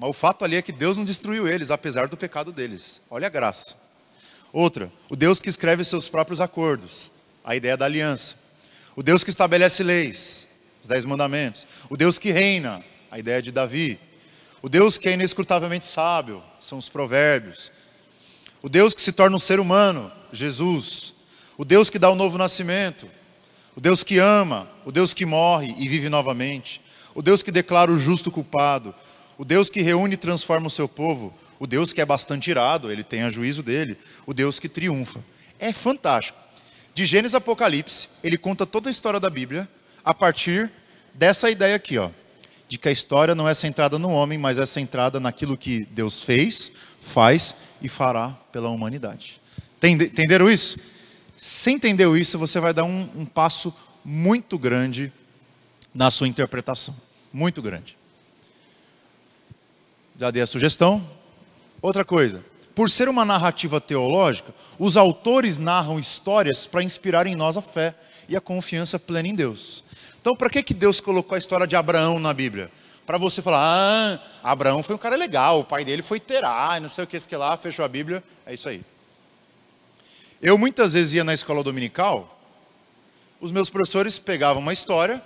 [0.00, 3.02] Mas o fato ali é que Deus não destruiu eles, apesar do pecado deles.
[3.10, 3.76] Olha a graça.
[4.50, 7.10] Outra, o Deus que escreve seus próprios acordos,
[7.44, 8.34] a ideia da aliança.
[8.96, 10.48] O Deus que estabelece leis,
[10.82, 11.66] os dez mandamentos.
[11.90, 14.00] O Deus que reina, a ideia de Davi.
[14.62, 17.70] O Deus que é inescrutavelmente sábio, são os provérbios.
[18.62, 21.12] O Deus que se torna um ser humano, Jesus.
[21.58, 23.06] O Deus que dá o novo nascimento.
[23.76, 26.80] O Deus que ama, o Deus que morre e vive novamente.
[27.14, 28.94] O Deus que declara o justo culpado.
[29.40, 31.32] O Deus que reúne e transforma o seu povo.
[31.58, 33.96] O Deus que é bastante irado, ele tem a juízo dele.
[34.26, 35.18] O Deus que triunfa.
[35.58, 36.38] É fantástico.
[36.92, 39.66] De Gênesis a Apocalipse, ele conta toda a história da Bíblia
[40.04, 40.70] a partir
[41.14, 42.10] dessa ideia aqui, ó
[42.68, 46.22] de que a história não é centrada no homem, mas é centrada naquilo que Deus
[46.22, 46.70] fez,
[47.00, 49.40] faz e fará pela humanidade.
[49.82, 50.78] Entenderam isso?
[51.34, 55.10] Se entendeu isso, você vai dar um, um passo muito grande
[55.94, 56.94] na sua interpretação.
[57.32, 57.96] Muito grande.
[60.20, 61.02] Já dei a sugestão.
[61.80, 67.56] Outra coisa, por ser uma narrativa teológica, os autores narram histórias para inspirar em nós
[67.56, 67.94] a fé
[68.28, 69.82] e a confiança plena em Deus.
[70.20, 72.70] Então, para que, que Deus colocou a história de Abraão na Bíblia?
[73.06, 76.90] Para você falar, ah, Abraão foi um cara legal, o pai dele foi Terá, não
[76.90, 78.82] sei o que, esse que lá, fechou a Bíblia, é isso aí.
[80.42, 82.38] Eu muitas vezes ia na escola dominical,
[83.40, 85.22] os meus professores pegavam uma história,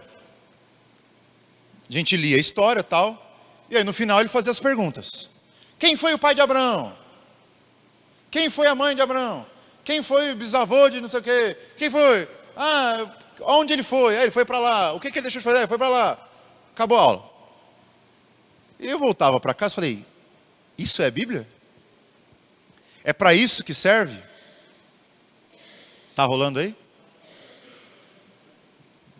[1.90, 3.23] a gente lia a história tal,
[3.70, 5.28] e aí no final ele fazia as perguntas.
[5.78, 6.96] Quem foi o pai de Abraão?
[8.30, 9.46] Quem foi a mãe de Abraão?
[9.84, 11.56] Quem foi o bisavô de não sei o quê?
[11.76, 12.28] Quem foi?
[12.56, 13.06] Ah,
[13.40, 14.16] Onde ele foi?
[14.16, 14.92] Ah, ele foi para lá.
[14.92, 15.58] O que, que ele deixou de fazer?
[15.58, 16.28] Ele foi para lá.
[16.72, 17.30] Acabou a aula.
[18.78, 20.06] E eu voltava para casa e falei:
[20.78, 21.48] Isso é Bíblia?
[23.02, 24.22] É para isso que serve?
[26.10, 26.74] Está rolando aí?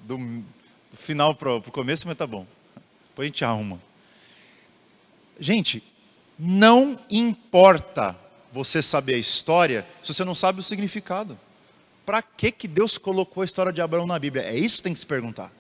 [0.03, 2.47] Do, do final para o começo, mas tá bom.
[3.09, 3.81] Depois a gente arruma.
[5.39, 5.83] Gente,
[6.39, 8.17] não importa
[8.53, 11.39] você saber a história se você não sabe o significado.
[12.07, 14.45] Para que, que Deus colocou a história de Abraão na Bíblia?
[14.45, 15.51] É isso que tem que se perguntar.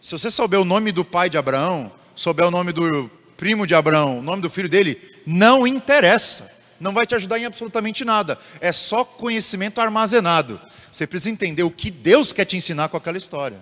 [0.00, 3.74] Se você souber o nome do pai de Abraão, souber o nome do primo de
[3.74, 6.56] Abraão, o nome do filho dele, não interessa.
[6.78, 8.38] Não vai te ajudar em absolutamente nada.
[8.60, 10.60] É só conhecimento armazenado.
[10.92, 13.58] Você precisa entender o que Deus quer te ensinar com aquela história.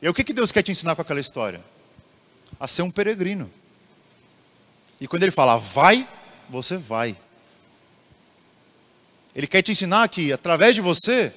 [0.00, 1.60] E o que, que Deus quer te ensinar com aquela história?
[2.58, 3.50] A ser um peregrino.
[5.00, 6.08] E quando ele fala vai,
[6.48, 7.16] você vai.
[9.34, 11.32] Ele quer te ensinar que, através de você,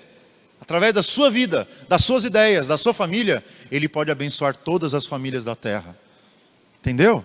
[0.60, 5.06] através da sua vida, das suas ideias, da sua família, Ele pode abençoar todas as
[5.06, 5.96] famílias da terra.
[6.80, 7.24] Entendeu?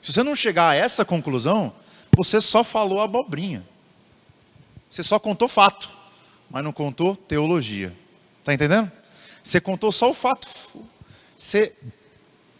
[0.00, 1.72] Se você não chegar a essa conclusão,
[2.16, 3.64] você só falou abobrinha.
[4.88, 5.90] Você só contou fato,
[6.50, 7.92] mas não contou teologia.
[8.40, 8.92] Está entendendo?
[9.42, 10.46] Você contou só o fato.
[11.38, 11.72] Você...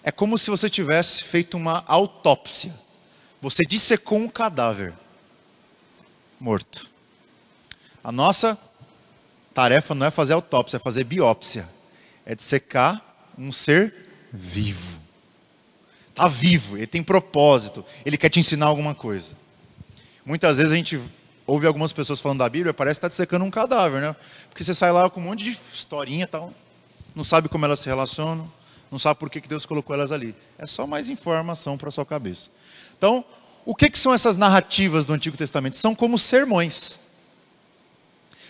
[0.04, 2.75] É como se você tivesse feito uma autópsia.
[3.42, 4.94] Você dissecou um cadáver
[6.38, 6.88] morto.
[8.03, 8.56] A nossa
[9.53, 11.69] tarefa não é fazer autópsia, é fazer biópsia.
[12.25, 13.03] É dissecar
[13.36, 13.92] um ser
[14.32, 15.00] vivo.
[16.10, 19.32] Está vivo, ele tem propósito, ele quer te ensinar alguma coisa.
[20.24, 21.00] Muitas vezes a gente
[21.44, 24.14] ouve algumas pessoas falando da Bíblia, parece que está dissecando um cadáver, né?
[24.50, 26.53] Porque você sai lá com um monte de historinha tal,
[27.14, 28.50] não sabe como elas se relacionam,
[28.91, 30.36] não sabe por que Deus colocou elas ali.
[30.59, 32.50] É só mais informação para sua cabeça.
[33.03, 33.25] Então,
[33.67, 35.77] o que, que são essas narrativas do Antigo Testamento?
[35.77, 37.01] São como sermões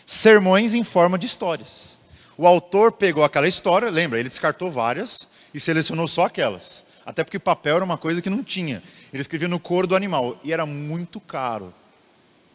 [0.05, 1.99] sermões em forma de histórias.
[2.37, 6.85] O autor pegou aquela história, lembra, ele descartou várias e selecionou só aquelas.
[7.07, 8.83] Até porque papel era uma coisa que não tinha.
[9.11, 11.73] Ele escrevia no couro do animal e era muito caro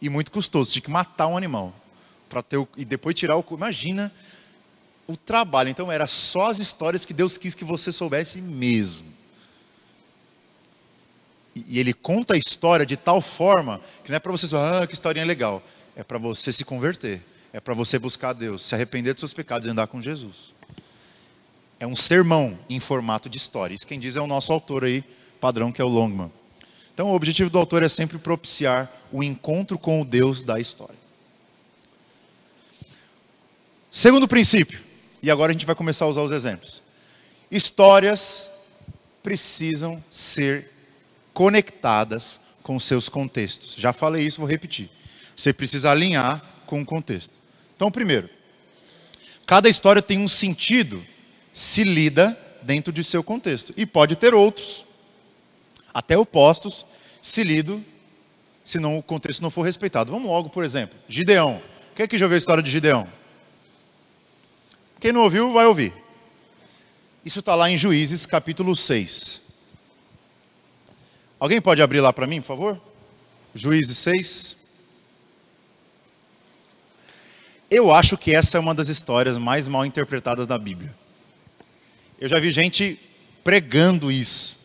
[0.00, 0.70] e muito custoso.
[0.70, 1.74] Tinha que matar um animal
[2.28, 3.44] para ter o, e depois tirar o.
[3.50, 4.12] Imagina
[5.04, 5.68] o trabalho.
[5.68, 9.17] Então era só as histórias que Deus quis que você soubesse mesmo.
[11.66, 14.86] E, ele conta a história de tal forma que não é para você falar, ah,
[14.86, 15.62] que historinha legal.
[15.96, 19.66] É para você se converter é para você buscar Deus, se arrepender dos seus pecados
[19.66, 20.54] e andar com Jesus.
[21.80, 23.74] É um sermão em formato de história.
[23.74, 25.02] Isso quem diz é o nosso autor aí,
[25.40, 26.30] padrão, que é o Longman.
[26.92, 30.98] Então, o objetivo do autor é sempre propiciar o encontro com o Deus da história.
[33.90, 34.80] Segundo princípio,
[35.22, 36.82] e agora a gente vai começar a usar os exemplos.
[37.50, 38.48] Histórias
[39.22, 40.70] precisam ser
[41.38, 43.76] conectadas com seus contextos.
[43.76, 44.90] Já falei isso, vou repetir.
[45.36, 47.32] Você precisa alinhar com o contexto.
[47.76, 48.28] Então, primeiro,
[49.46, 51.00] cada história tem um sentido
[51.52, 53.72] se lida dentro de seu contexto.
[53.76, 54.84] E pode ter outros,
[55.94, 56.84] até opostos,
[57.22, 57.84] se lido,
[58.64, 60.10] se não, o contexto não for respeitado.
[60.10, 61.62] Vamos logo, por exemplo, Gideão.
[61.94, 63.06] Quem é que já ouviu a história de Gideão?
[64.98, 65.94] Quem não ouviu, vai ouvir.
[67.24, 69.46] Isso está lá em Juízes, capítulo 6.
[71.38, 72.80] Alguém pode abrir lá para mim, por favor?
[73.54, 74.56] Juízes 6.
[77.70, 80.94] Eu acho que essa é uma das histórias mais mal interpretadas da Bíblia.
[82.18, 82.98] Eu já vi gente
[83.44, 84.58] pregando isso.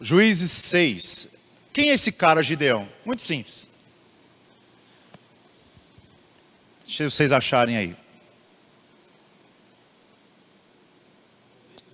[0.00, 1.28] Juízes 6.
[1.72, 2.88] Quem é esse cara, Gideão?
[3.04, 3.66] Muito simples.
[6.84, 7.96] Deixa vocês acharem aí.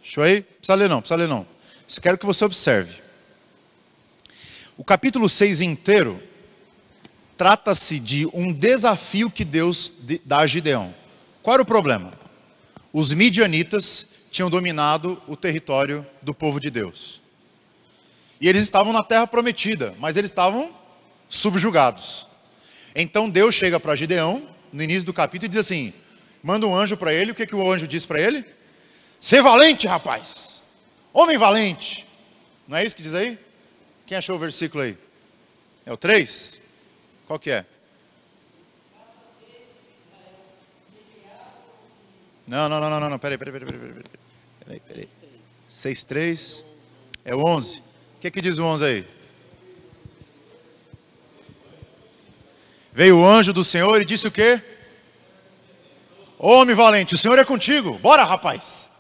[0.01, 0.43] Deixa aí?
[0.43, 1.54] Precisa ler não, precisa ler não.
[1.87, 3.03] Só quero que você observe.
[4.77, 6.21] O capítulo 6 inteiro
[7.37, 9.93] trata-se de um desafio que Deus
[10.25, 10.95] dá a Gideão.
[11.43, 12.13] Qual era o problema?
[12.93, 17.21] Os midianitas tinham dominado o território do povo de Deus.
[18.41, 20.75] E eles estavam na terra prometida, mas eles estavam
[21.29, 22.27] subjugados.
[22.95, 25.93] Então Deus chega para Gideão, no início do capítulo, e diz assim:
[26.43, 27.33] manda um anjo para ele.
[27.33, 28.45] O que, que o anjo diz para ele?
[29.21, 30.54] Ser valente, rapaz.
[31.15, 32.05] Homem valente.
[32.67, 33.39] Não é isso que diz aí?
[34.05, 34.99] Quem achou o versículo aí?
[35.87, 36.61] É o 3?
[37.25, 37.65] Qual que é?
[42.47, 45.09] Não, não, não, não, não, não, peraí, peraí, peraí, peraí, peraí, peraí, peraí.
[45.69, 46.65] 6, 3,
[47.25, 47.79] é o 11.
[47.79, 47.83] O
[48.21, 49.07] que, que diz o 11 aí?
[52.93, 54.61] Veio o anjo do Senhor e disse o quê?
[56.39, 57.99] Homem valente, o Senhor é contigo.
[57.99, 58.91] Bora, rapaz.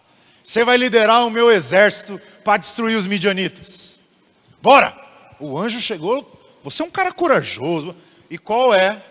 [0.44, 3.98] Você vai liderar o meu exército para destruir os midianitas.
[4.60, 4.94] Bora.
[5.40, 6.30] O anjo chegou.
[6.62, 7.96] Você é um cara corajoso.
[8.28, 9.02] E qual é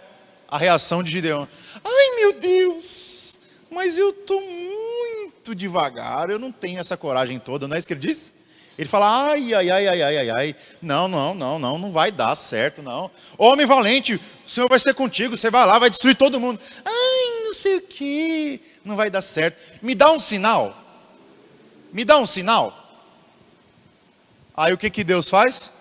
[0.47, 1.47] a reação de Gideão?
[1.83, 3.39] Ai, meu Deus.
[3.71, 6.29] Mas eu estou muito devagar.
[6.29, 7.67] Eu não tenho essa coragem toda.
[7.67, 8.31] Não é isso que ele disse?
[8.77, 12.11] Ele fala, ai, ai, ai, ai, ai, ai, ai, não, não, não, não, não vai
[12.11, 13.09] dar certo, não.
[13.37, 16.59] Homem valente, o Senhor vai ser contigo, você vai lá, vai destruir todo mundo.
[16.83, 19.79] Ai, não sei o que, não vai dar certo.
[19.79, 20.75] Me dá um sinal,
[21.93, 22.75] me dá um sinal.
[24.57, 25.71] Aí o que, que Deus faz?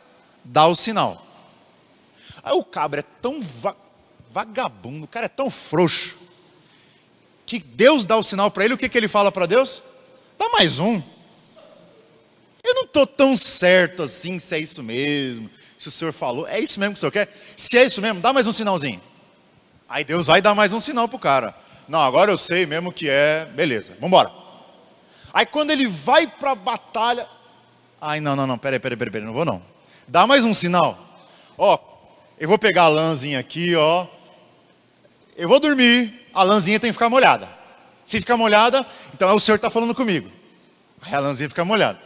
[0.44, 1.25] Dá o sinal.
[2.43, 3.75] Aí o cabra é tão va
[4.31, 6.17] vagabundo, o cara é tão frouxo,
[7.44, 9.82] que Deus dá o sinal para ele, o que, que ele fala para Deus?
[10.38, 11.03] Dá mais um.
[12.65, 16.58] Eu não estou tão certo assim se é isso mesmo, se o senhor falou, é
[16.58, 17.29] isso mesmo que o senhor quer?
[17.58, 19.03] Se é isso mesmo, dá mais um sinalzinho.
[19.87, 21.55] Aí Deus vai dar mais um sinal para o cara.
[21.87, 24.42] Não, agora eu sei mesmo que é, beleza, vamos embora.
[25.32, 27.26] Aí quando ele vai para a batalha,
[28.00, 29.62] ai não, não, não, peraí, peraí, peraí, peraí, não vou não.
[30.06, 30.99] Dá mais um sinal.
[31.56, 31.79] Ó,
[32.38, 34.06] eu vou pegar a lãzinha aqui, ó.
[35.37, 37.49] Eu vou dormir, a lãzinha tem que ficar molhada.
[38.05, 38.84] Se ficar molhada,
[39.14, 40.31] então é o senhor que está falando comigo.
[41.00, 41.99] Aí a lãzinha fica molhada.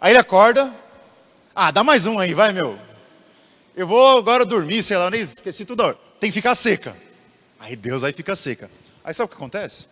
[0.00, 0.72] Aí ele acorda.
[1.54, 2.78] Ah, dá mais um aí, vai, meu.
[3.74, 5.94] Eu vou agora dormir, sei lá, nem esqueci tudo.
[6.20, 6.94] Tem que ficar seca.
[7.58, 8.70] Aí Deus aí fica seca.
[9.04, 9.88] Aí sabe o que acontece?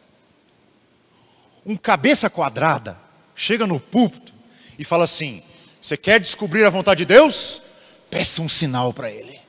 [1.64, 2.98] Um cabeça quadrada
[3.34, 4.32] chega no púlpito
[4.78, 5.42] e fala assim:
[5.80, 7.62] Você quer descobrir a vontade de Deus?
[8.10, 9.40] Peça um sinal para Ele.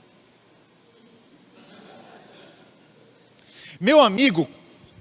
[3.79, 4.49] Meu amigo,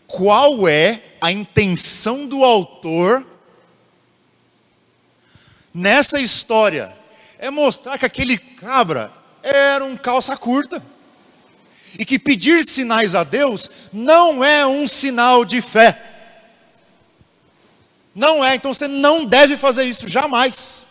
[0.07, 3.25] qual é a intenção do autor
[5.73, 6.97] nessa história
[7.39, 9.13] é mostrar que aquele cabra
[9.43, 10.83] era um calça curta.
[11.97, 16.14] E que pedir sinais a Deus não é um sinal de fé.
[18.15, 20.87] Não é, então você não deve fazer isso jamais.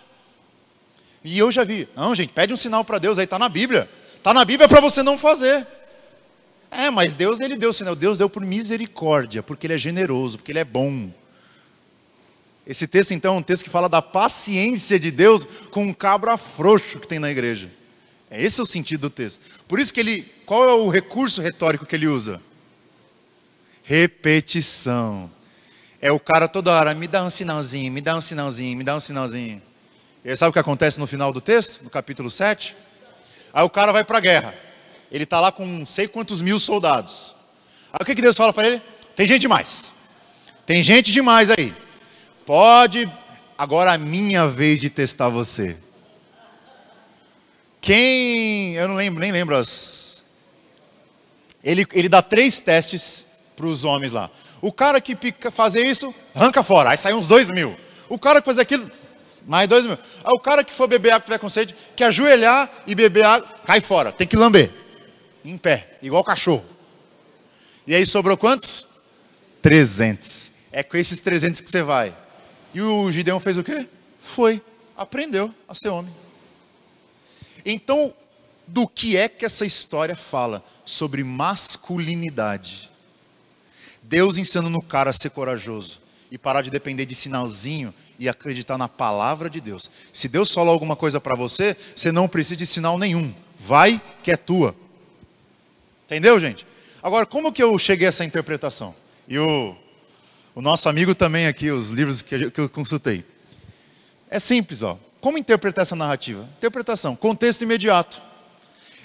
[1.23, 3.89] E eu já vi, não, gente, pede um sinal para Deus, aí está na Bíblia.
[4.15, 5.65] Está na Bíblia para você não fazer.
[6.69, 7.95] É, mas Deus, ele deu sinal.
[7.95, 11.11] Deus deu por misericórdia, porque ele é generoso, porque ele é bom.
[12.65, 16.35] Esse texto, então, é um texto que fala da paciência de Deus com um cabra
[16.37, 17.69] frouxo que tem na igreja.
[18.31, 19.39] É esse é o sentido do texto.
[19.67, 22.41] Por isso que ele, qual é o recurso retórico que ele usa?
[23.83, 25.29] Repetição.
[26.03, 28.93] É o cara toda hora, me dá um sinalzinho, me dá um sinalzinho, me dá
[28.93, 29.61] um sinalzinho.
[30.21, 32.75] E aí, sabe o que acontece no final do texto, no capítulo 7?
[33.53, 34.53] Aí o cara vai para a guerra.
[35.09, 37.33] Ele está lá com não sei quantos mil soldados.
[37.93, 38.81] Aí o que, que Deus fala para ele?
[39.15, 39.93] Tem gente demais.
[40.65, 41.73] Tem gente demais aí.
[42.45, 43.09] Pode,
[43.57, 45.77] agora a minha vez de testar você.
[47.79, 50.21] Quem, eu não lembro, nem lembro as.
[51.63, 54.29] Ele, ele dá três testes para os homens lá.
[54.63, 57.75] O cara que pica, fazer isso, arranca fora, aí sai uns dois mil.
[58.07, 58.89] O cara que fazer aquilo,
[59.45, 59.97] mais dois mil.
[60.23, 63.49] Aí o cara que for beber água, tiver com sede, que ajoelhar e beber água,
[63.65, 64.71] cai fora, tem que lamber.
[65.43, 66.63] Em pé, igual cachorro.
[67.85, 68.85] E aí sobrou quantos?
[69.61, 70.49] 300.
[70.71, 72.15] É com esses 300 que você vai.
[72.73, 73.85] E o Gideão fez o quê?
[74.17, 74.61] Foi,
[74.95, 76.15] aprendeu a ser homem.
[77.65, 78.13] Então,
[78.65, 80.63] do que é que essa história fala?
[80.85, 82.92] Sobre masculinidade.
[84.13, 88.77] Deus ensinando no cara a ser corajoso e parar de depender de sinalzinho e acreditar
[88.77, 89.89] na palavra de Deus.
[90.13, 93.33] Se Deus falou alguma coisa para você, você não precisa de sinal nenhum.
[93.57, 94.75] Vai que é tua.
[96.05, 96.63] Entendeu, gente?
[97.01, 98.93] Agora, como que eu cheguei a essa interpretação?
[99.27, 99.75] E o,
[100.53, 103.25] o nosso amigo também aqui, os livros que eu consultei.
[104.29, 104.95] É simples, ó.
[105.19, 106.47] Como interpretar essa narrativa?
[106.59, 108.21] Interpretação, contexto imediato.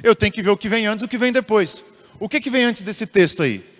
[0.03, 1.83] Eu tenho que ver o que vem antes e o que vem depois.
[2.21, 3.78] O que, que vem antes desse texto aí?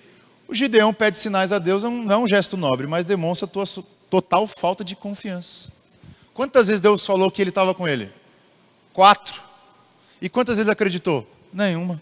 [0.49, 3.67] O Gideão pede sinais a Deus, não é um gesto nobre, mas demonstra a tua
[4.09, 5.71] total falta de confiança.
[6.33, 8.11] Quantas vezes Deus falou que ele estava com ele?
[8.95, 9.43] Quatro.
[10.23, 11.29] E quantas vezes acreditou?
[11.53, 12.01] Nenhuma.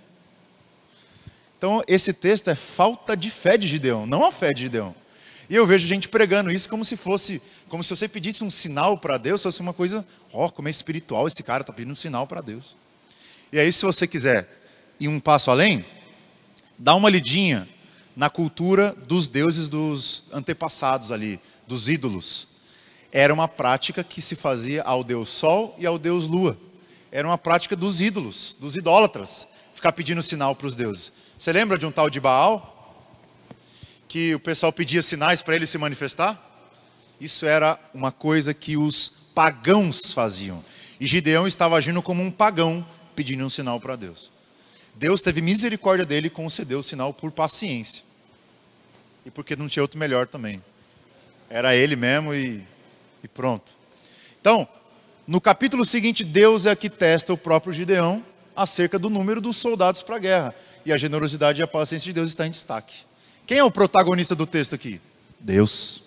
[1.58, 4.94] Então, esse texto é falta de fé de Gideão, não a fé de Gideão.
[5.50, 8.96] E eu vejo gente pregando isso como se fosse, como se você pedisse um sinal
[8.96, 11.96] para Deus, fosse uma coisa, ó, oh, como é espiritual esse cara está pedindo um
[11.96, 12.76] sinal para Deus.
[13.50, 14.48] E aí, se você quiser
[15.00, 15.84] ir um passo além,
[16.78, 17.66] dá uma lidinha
[18.16, 22.48] na cultura dos deuses dos antepassados ali, dos ídolos.
[23.12, 26.58] Era uma prática que se fazia ao deus Sol e ao deus Lua.
[27.12, 31.12] Era uma prática dos ídolos, dos idólatras, ficar pedindo sinal para os deuses.
[31.38, 32.72] Você lembra de um tal de Baal?
[34.08, 36.42] Que o pessoal pedia sinais para ele se manifestar?
[37.20, 40.64] Isso era uma coisa que os pagãos faziam.
[40.98, 44.30] E Gideão estava agindo como um pagão, pedindo um sinal para Deus.
[44.94, 48.05] Deus teve misericórdia dele e concedeu o sinal por paciência.
[49.26, 50.62] E porque não tinha outro melhor também.
[51.50, 52.62] Era ele mesmo e,
[53.22, 53.74] e pronto.
[54.40, 54.66] Então,
[55.26, 60.00] no capítulo seguinte, Deus é que testa o próprio Gideão acerca do número dos soldados
[60.00, 60.54] para a guerra.
[60.84, 62.98] E a generosidade e a paciência de Deus está em destaque.
[63.44, 65.00] Quem é o protagonista do texto aqui?
[65.40, 66.04] Deus.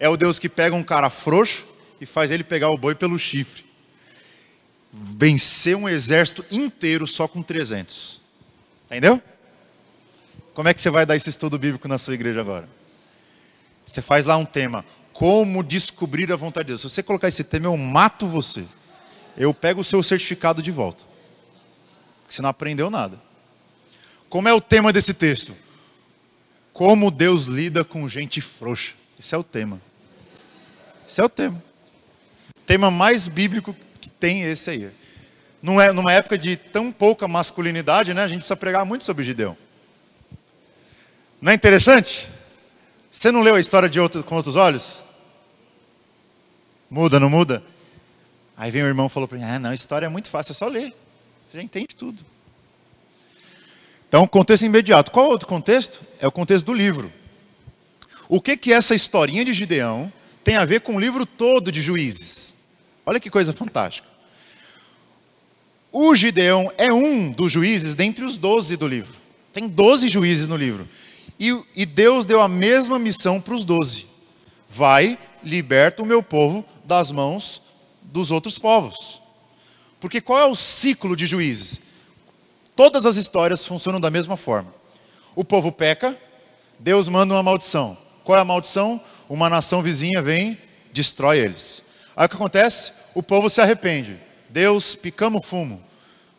[0.00, 1.66] É o Deus que pega um cara frouxo
[2.00, 3.66] e faz ele pegar o boi pelo chifre.
[4.90, 8.18] Vencer um exército inteiro só com 300.
[8.86, 9.22] Entendeu?
[10.56, 12.66] Como é que você vai dar esse estudo bíblico na sua igreja agora?
[13.84, 16.80] Você faz lá um tema, como descobrir a vontade de Deus.
[16.80, 18.64] Se você colocar esse tema, eu mato você.
[19.36, 21.04] Eu pego o seu certificado de volta.
[22.26, 23.20] Você não aprendeu nada.
[24.30, 25.54] Como é o tema desse texto?
[26.72, 28.94] Como Deus lida com gente frouxa.
[29.20, 29.78] Esse é o tema.
[31.06, 31.62] Esse é o tema.
[32.56, 34.90] O tema mais bíblico que tem esse aí.
[35.60, 38.22] Não é, numa época de tão pouca masculinidade, né?
[38.24, 39.54] A gente precisa pregar muito sobre Gideão.
[41.40, 42.28] Não é interessante?
[43.10, 45.02] Você não leu a história de outro, com outros olhos?
[46.90, 47.62] Muda, não muda?
[48.56, 50.52] Aí vem o irmão e falou para mim: Ah, não, a história é muito fácil,
[50.52, 50.94] é só ler.
[51.46, 52.24] Você já entende tudo.
[54.08, 55.10] Então, contexto imediato.
[55.10, 56.00] Qual é outro contexto?
[56.20, 57.12] É o contexto do livro.
[58.28, 60.12] O que que essa historinha de Gideão
[60.42, 62.54] tem a ver com o livro todo de Juízes?
[63.04, 64.08] Olha que coisa fantástica.
[65.92, 69.14] O Gideão é um dos juízes dentre os doze do livro.
[69.52, 70.86] Tem doze juízes no livro.
[71.38, 74.06] E, e Deus deu a mesma missão para os doze:
[74.68, 77.62] vai, liberta o meu povo das mãos
[78.02, 79.20] dos outros povos.
[80.00, 81.80] Porque qual é o ciclo de juízes?
[82.74, 84.74] Todas as histórias funcionam da mesma forma.
[85.34, 86.16] O povo peca,
[86.78, 87.96] Deus manda uma maldição.
[88.22, 89.00] Qual é a maldição?
[89.28, 90.58] Uma nação vizinha vem,
[90.92, 91.82] destrói eles.
[92.14, 92.92] Aí o que acontece?
[93.14, 94.18] O povo se arrepende.
[94.48, 95.82] Deus, picamos fumo.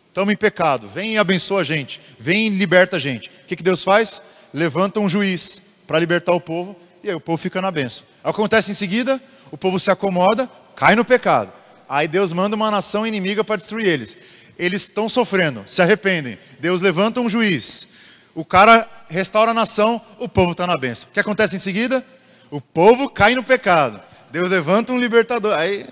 [0.07, 0.87] Estamos em pecado.
[0.87, 1.99] Vem e abençoa a gente.
[2.19, 3.29] Vem e liberta a gente.
[3.29, 4.21] O que, que Deus faz?
[4.57, 8.03] Levanta um juiz para libertar o povo, e aí o povo fica na benção.
[8.23, 9.21] Acontece em seguida,
[9.51, 11.51] o povo se acomoda, cai no pecado.
[11.87, 14.17] Aí Deus manda uma nação inimiga para destruir eles.
[14.57, 16.37] Eles estão sofrendo, se arrependem.
[16.59, 17.87] Deus levanta um juiz.
[18.35, 21.07] O cara restaura a nação, o povo está na benção.
[21.09, 22.05] O que acontece em seguida?
[22.51, 24.01] O povo cai no pecado.
[24.31, 25.53] Deus levanta um libertador.
[25.53, 25.85] Aí.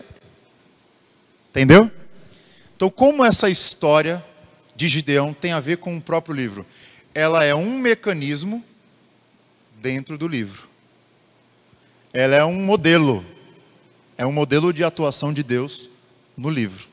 [1.51, 1.89] Entendeu?
[2.75, 4.23] Então, como essa história
[4.75, 6.65] de Gideão tem a ver com o próprio livro?
[7.15, 8.61] Ela é um mecanismo
[9.81, 10.67] dentro do livro.
[12.13, 13.25] Ela é um modelo.
[14.17, 15.89] É um modelo de atuação de Deus
[16.35, 16.87] no livro.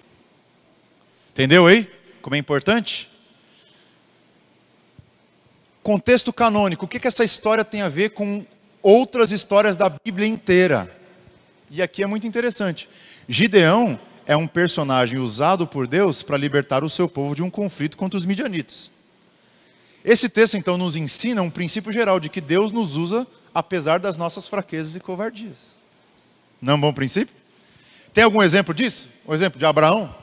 [1.32, 1.90] Entendeu aí?
[2.22, 3.10] Como é importante?
[5.82, 6.84] Contexto canônico.
[6.84, 8.46] O que, que essa história tem a ver com
[8.80, 10.96] outras histórias da Bíblia inteira?
[11.68, 12.88] E aqui é muito interessante.
[13.28, 17.96] Gideão é um personagem usado por Deus para libertar o seu povo de um conflito
[17.96, 18.91] contra os midianitas.
[20.04, 24.16] Esse texto então nos ensina um princípio geral de que Deus nos usa apesar das
[24.16, 25.76] nossas fraquezas e covardias.
[26.60, 27.34] Não é um bom princípio?
[28.12, 29.08] Tem algum exemplo disso?
[29.26, 30.14] Um exemplo de Abraão?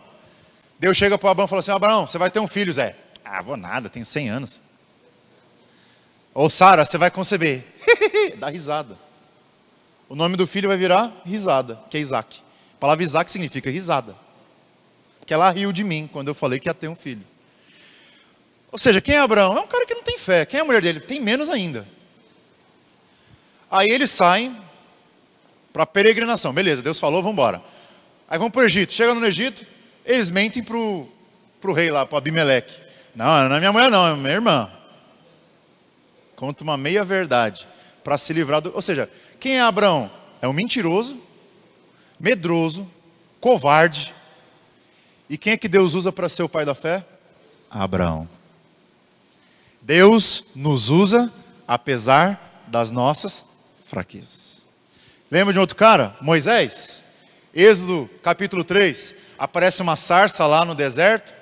[0.79, 2.95] Deus chega para Abraão e fala assim: Abraão, você vai ter um filho, Zé.
[3.23, 4.61] Ah, vou nada, tenho 100 anos.
[6.33, 7.63] Ou Sara, você vai conceber.
[8.37, 8.97] Dá risada.
[10.07, 12.41] O nome do filho vai virar risada, que é Isaac.
[12.75, 14.15] A palavra Isaac significa risada.
[15.19, 17.23] Porque ela riu de mim quando eu falei que ia ter um filho.
[18.71, 19.57] Ou seja, quem é Abraão?
[19.57, 20.45] É um cara que não tem fé.
[20.45, 20.99] Quem é a mulher dele?
[20.99, 21.87] Tem menos ainda.
[23.69, 24.55] Aí eles saem
[25.73, 26.53] para peregrinação.
[26.53, 27.61] Beleza, Deus falou, vamos embora.
[28.27, 28.93] Aí vão para o Egito.
[28.93, 29.65] Chega no Egito,
[30.05, 32.73] eles mentem para o rei lá, para Abimeleque.
[33.15, 34.71] Não, não é minha mulher não, é minha irmã.
[36.35, 37.67] Conta uma meia verdade
[38.03, 38.73] para se livrar do...
[38.73, 39.09] Ou seja,
[39.39, 40.09] quem é Abraão?
[40.41, 41.21] É um mentiroso,
[42.19, 42.89] medroso,
[43.41, 44.13] covarde.
[45.29, 47.03] E quem é que Deus usa para ser o pai da fé?
[47.69, 48.27] Abraão.
[49.81, 51.31] Deus nos usa
[51.67, 53.45] apesar das nossas
[53.85, 54.65] fraquezas.
[55.31, 56.15] Lembra de outro cara?
[56.21, 57.03] Moisés?
[57.53, 59.15] Êxodo capítulo 3.
[59.37, 61.33] Aparece uma sarça lá no deserto.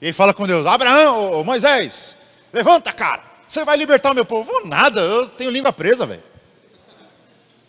[0.00, 2.16] E ele fala com Deus: Abraão, ô, Moisés,
[2.52, 3.22] levanta, cara.
[3.46, 4.50] Você vai libertar o meu povo?
[4.50, 6.22] Vou nada, eu tenho língua presa, velho.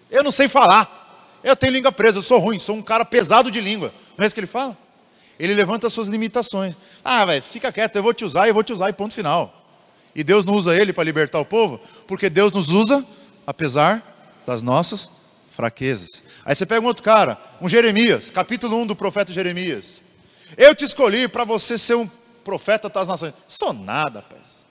[0.09, 1.01] Eu não sei falar.
[1.43, 3.93] Eu tenho língua presa, eu sou ruim, sou um cara pesado de língua.
[4.17, 4.77] Não é isso que ele fala?
[5.37, 6.75] Ele levanta as suas limitações.
[7.03, 9.62] Ah, velho, fica quieto, eu vou te usar, eu vou te usar e ponto final.
[10.15, 13.05] E Deus não usa ele para libertar o povo, porque Deus nos usa
[13.47, 15.09] apesar das nossas
[15.49, 16.23] fraquezas.
[16.45, 20.01] Aí você pega um outro cara, um Jeremias, capítulo 1 do profeta Jeremias.
[20.57, 22.07] Eu te escolhi para você ser um
[22.43, 23.33] profeta das nações.
[23.47, 24.67] Sou nada, rapaz.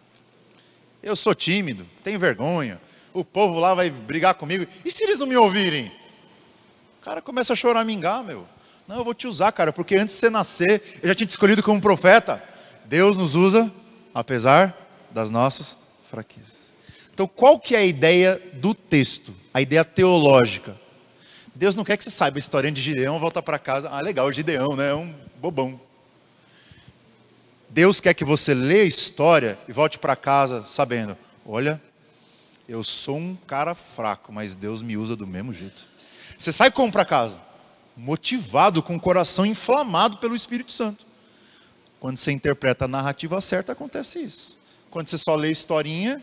[1.03, 2.81] Eu sou tímido, tenho vergonha.
[3.13, 4.67] O povo lá vai brigar comigo.
[4.85, 5.93] E se eles não me ouvirem?
[7.01, 8.47] O cara começa a choramingar, meu.
[8.87, 11.31] Não, eu vou te usar, cara, porque antes de você nascer, eu já tinha te
[11.31, 12.43] escolhido como profeta.
[12.85, 13.71] Deus nos usa,
[14.15, 14.82] apesar
[15.13, 15.77] das nossas
[16.11, 16.63] fraquezas.
[17.13, 19.35] Então, qual que é a ideia do texto?
[19.53, 20.77] A ideia teológica.
[21.55, 23.89] Deus não quer que você saiba a história de Gideão, volta para casa.
[23.91, 24.91] Ah, legal, Gideão, né?
[24.91, 25.79] É um bobão.
[27.69, 31.81] Deus quer que você lê a história e volte para casa sabendo: olha,
[32.69, 35.87] eu sou um cara fraco, mas Deus me usa do mesmo jeito.
[36.39, 37.37] Você sai como para casa?
[37.97, 41.07] Motivado, com o coração inflamado pelo Espírito Santo.
[42.01, 44.57] Quando você interpreta a narrativa certa, acontece isso.
[44.93, 46.23] Quando você só lê historinha,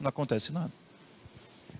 [0.00, 0.72] não acontece nada.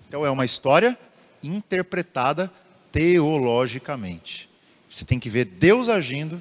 [0.07, 0.97] Então é uma história
[1.43, 2.51] interpretada
[2.93, 4.49] teologicamente.
[4.89, 6.41] Você tem que ver Deus agindo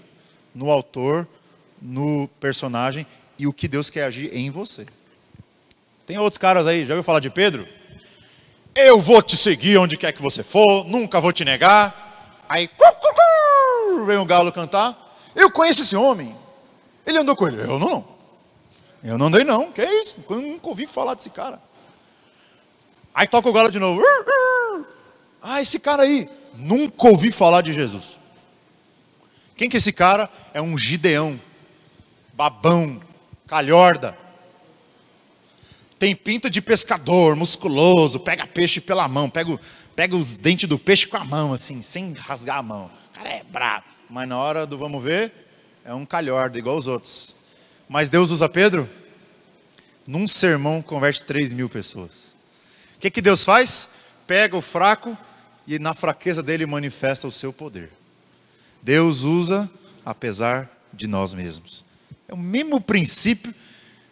[0.54, 1.28] no autor,
[1.82, 3.08] no personagem
[3.38, 4.86] e o que Deus quer agir em você.
[6.06, 7.68] Tem outros caras aí, já ouviu falar de Pedro?
[8.76, 12.44] Eu vou te seguir onde quer que você for, nunca vou te negar.
[12.48, 12.70] Aí,
[14.06, 15.18] vem o galo cantar.
[15.36, 16.36] Eu conheço esse homem.
[17.08, 17.60] Ele andou com ele.
[17.60, 18.13] Eu não, não.
[19.04, 19.72] Eu não andei, não.
[19.72, 20.24] Que é isso?
[20.30, 21.62] Eu nunca ouvi falar desse cara.
[23.14, 24.02] Aí toca o galo de novo.
[25.42, 26.30] Ah, esse cara aí.
[26.56, 28.18] Nunca ouvi falar de Jesus.
[29.56, 30.30] Quem que é esse cara?
[30.54, 31.40] É um gideão.
[32.34, 33.02] Babão.
[33.46, 34.18] Calhorda
[36.04, 39.58] tem pinta de pescador, musculoso, pega peixe pela mão, pega,
[39.96, 42.92] pega os dentes do peixe com a mão, assim, sem rasgar a mão.
[43.10, 43.86] O cara é brabo.
[44.10, 45.32] Mas na hora do vamos ver,
[45.86, 47.34] é um calhorda, igual os outros.
[47.94, 48.90] Mas Deus usa Pedro?
[50.08, 52.34] Num sermão converte 3 mil pessoas.
[52.96, 53.88] O que, que Deus faz?
[54.26, 55.16] Pega o fraco
[55.68, 57.92] e na fraqueza dele manifesta o seu poder.
[58.82, 59.70] Deus usa
[60.04, 61.86] apesar de nós mesmos.
[62.28, 63.54] É o mesmo princípio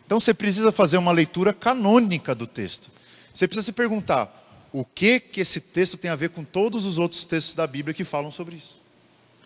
[0.06, 2.91] então você precisa fazer uma leitura canônica do texto.
[3.34, 4.30] Você precisa se perguntar:
[4.72, 7.96] o que que esse texto tem a ver com todos os outros textos da Bíblia
[7.96, 8.80] que falam sobre isso?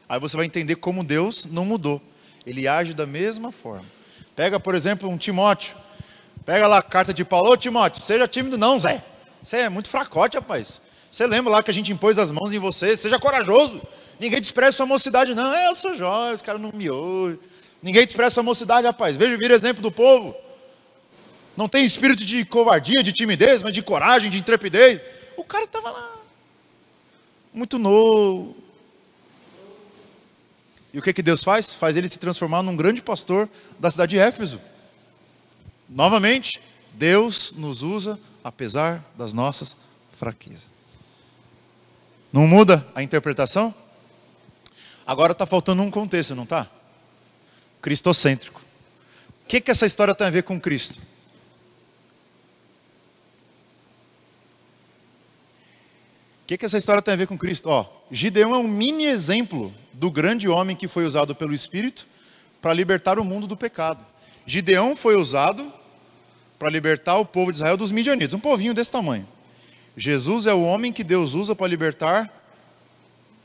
[0.10, 2.02] Aí você vai entender como Deus não mudou.
[2.46, 3.86] Ele age da mesma forma.
[4.36, 5.76] Pega, por exemplo, um Timóteo.
[6.46, 7.52] Pega lá a carta de Paulo.
[7.52, 9.04] Ô Timóteo, seja tímido não, Zé.
[9.42, 10.82] Você é muito fracote, rapaz.
[11.10, 12.98] Você lembra lá que a gente impôs as mãos em você?
[12.98, 13.82] Seja corajoso.
[14.20, 15.54] Ninguém despreza sua mocidade, não.
[15.54, 17.40] É, eu sou jovem, os caras não me ouvem.
[17.82, 19.16] Ninguém despreza sua mocidade, rapaz.
[19.16, 20.36] Veja vir exemplo do povo.
[21.56, 25.02] Não tem espírito de covardia, de timidez, mas de coragem, de intrepidez.
[25.38, 26.16] O cara estava lá,
[27.54, 28.56] muito novo.
[30.96, 31.74] E o que, que Deus faz?
[31.74, 34.62] Faz ele se transformar num grande pastor da cidade de Éfeso.
[35.90, 36.62] Novamente,
[36.94, 39.76] Deus nos usa apesar das nossas
[40.18, 40.70] fraquezas.
[42.32, 43.76] Não muda a interpretação?
[45.06, 46.66] Agora está faltando um contexto, não está?
[47.82, 48.62] Cristocêntrico.
[49.44, 50.98] O que, que essa história tem a ver com Cristo?
[56.46, 57.70] Que, que essa história tem a ver com Cristo?
[57.70, 62.06] Ó, Gideão é um mini exemplo do grande homem que foi usado pelo Espírito
[62.62, 64.06] para libertar o mundo do pecado.
[64.46, 65.72] Gideão foi usado
[66.60, 69.28] para libertar o povo de Israel dos midianitas, um povinho desse tamanho.
[69.98, 72.32] Jesus é o homem que Deus usa para libertar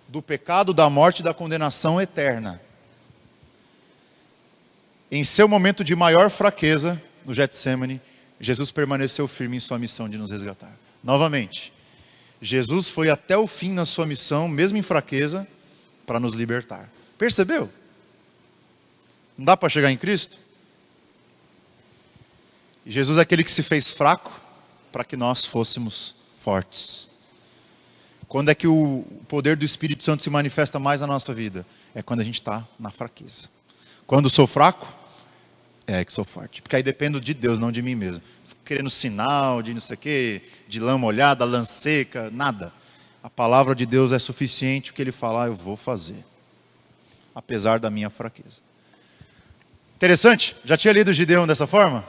[0.09, 2.61] do pecado, da morte e da condenação eterna.
[5.11, 8.01] Em seu momento de maior fraqueza, no Getsemane,
[8.41, 10.73] Jesus permaneceu firme em sua missão de nos resgatar.
[11.03, 11.73] Novamente,
[12.41, 15.47] Jesus foi até o fim na sua missão, mesmo em fraqueza,
[16.07, 16.89] para nos libertar.
[17.19, 17.71] Percebeu?
[19.37, 20.39] Não dá para chegar em Cristo?
[22.85, 24.41] Jesus é aquele que se fez fraco
[24.91, 27.09] para que nós fôssemos fortes.
[28.27, 31.67] Quando é que o poder do Espírito Santo se manifesta mais na nossa vida?
[31.95, 33.49] É quando a gente está na fraqueza.
[34.07, 34.93] Quando sou fraco,
[35.87, 36.63] é que sou forte.
[36.63, 38.23] Porque aí dependo de Deus, não de mim mesmo.
[38.71, 42.73] Querendo sinal de não sei o quê, de lã molhada, lã seca, nada.
[43.21, 46.25] A palavra de Deus é suficiente, o que ele falar eu vou fazer.
[47.35, 48.59] Apesar da minha fraqueza.
[49.97, 50.55] Interessante?
[50.65, 52.05] Já tinha lido Gideão dessa forma?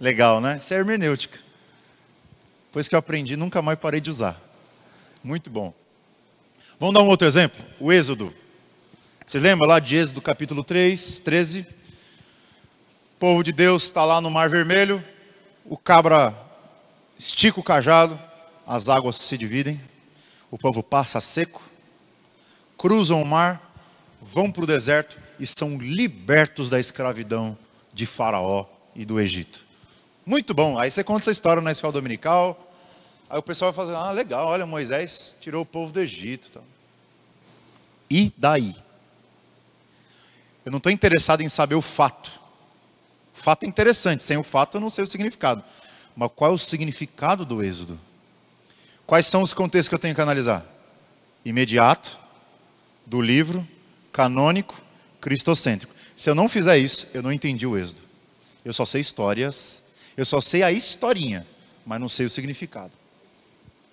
[0.00, 0.58] Legal, né?
[0.58, 1.40] Isso é hermenêutica.
[2.68, 4.40] Depois que eu aprendi, nunca mais parei de usar.
[5.20, 5.74] Muito bom.
[6.78, 7.60] Vamos dar um outro exemplo?
[7.80, 8.32] O Êxodo.
[9.26, 11.62] Você lembra lá de Êxodo capítulo 3, 13?
[11.62, 15.02] O povo de Deus está lá no Mar Vermelho,
[15.68, 16.34] o cabra
[17.18, 18.18] estica o cajado,
[18.66, 19.80] as águas se dividem,
[20.50, 21.62] o povo passa seco,
[22.76, 23.60] cruzam o mar,
[24.20, 27.56] vão para o deserto e são libertos da escravidão
[27.92, 29.64] de Faraó e do Egito.
[30.24, 30.78] Muito bom.
[30.78, 32.72] Aí você conta essa história na escola dominical.
[33.28, 36.62] Aí o pessoal vai fazer, ah, legal, olha, Moisés tirou o povo do Egito.
[38.10, 38.74] E daí?
[40.64, 42.38] Eu não estou interessado em saber o fato.
[43.38, 45.62] Fato é interessante, sem o fato eu não sei o significado.
[46.16, 47.98] Mas qual é o significado do êxodo?
[49.06, 50.66] Quais são os contextos que eu tenho que analisar?
[51.44, 52.18] Imediato,
[53.06, 53.66] do livro,
[54.12, 54.82] canônico,
[55.20, 55.94] cristocêntrico.
[56.16, 58.02] Se eu não fizer isso, eu não entendi o êxodo.
[58.64, 59.84] Eu só sei histórias,
[60.16, 61.46] eu só sei a historinha,
[61.86, 62.92] mas não sei o significado.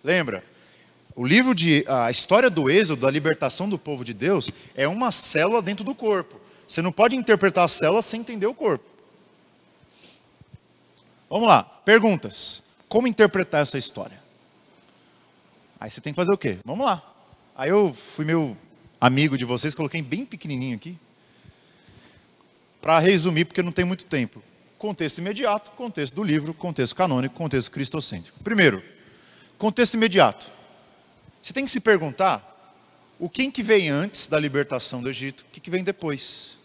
[0.04, 0.44] Lembra?
[1.16, 5.12] O livro de a história do êxodo, da libertação do povo de Deus, é uma
[5.12, 6.42] célula dentro do corpo.
[6.68, 8.95] Você não pode interpretar a célula sem entender o corpo.
[11.30, 12.64] Vamos lá, perguntas.
[12.88, 14.20] Como interpretar essa história?
[15.80, 16.60] Aí você tem que fazer o quê?
[16.64, 17.04] Vamos lá.
[17.56, 18.56] Aí eu fui meu
[19.00, 20.98] amigo de vocês, coloquei bem pequenininho aqui.
[22.82, 24.42] Para resumir, porque não tem muito tempo.
[24.78, 28.38] Contexto imediato, contexto do livro, contexto canônico, contexto cristocêntrico.
[28.44, 28.84] Primeiro,
[29.58, 30.48] contexto imediato.
[31.42, 32.52] Você tem que se perguntar
[33.18, 36.58] o que, que vem antes da libertação do Egito, o que, que vem depois.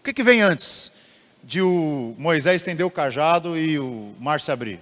[0.00, 0.92] O que, que vem antes?
[1.42, 4.80] De o Moisés estender o cajado e o mar se abrir?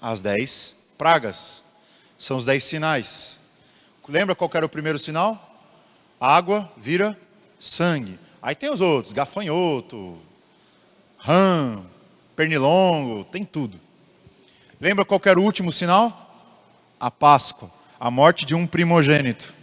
[0.00, 1.62] As dez pragas.
[2.18, 3.38] São os dez sinais.
[4.08, 5.50] Lembra qual era o primeiro sinal?
[6.20, 7.18] Água vira
[7.58, 8.18] sangue.
[8.40, 10.18] Aí tem os outros, gafanhoto,
[11.16, 11.82] rã,
[12.34, 13.80] pernilongo, tem tudo.
[14.80, 16.18] Lembra qual era o último sinal?
[16.98, 19.54] A Páscoa, a morte de um primogênito.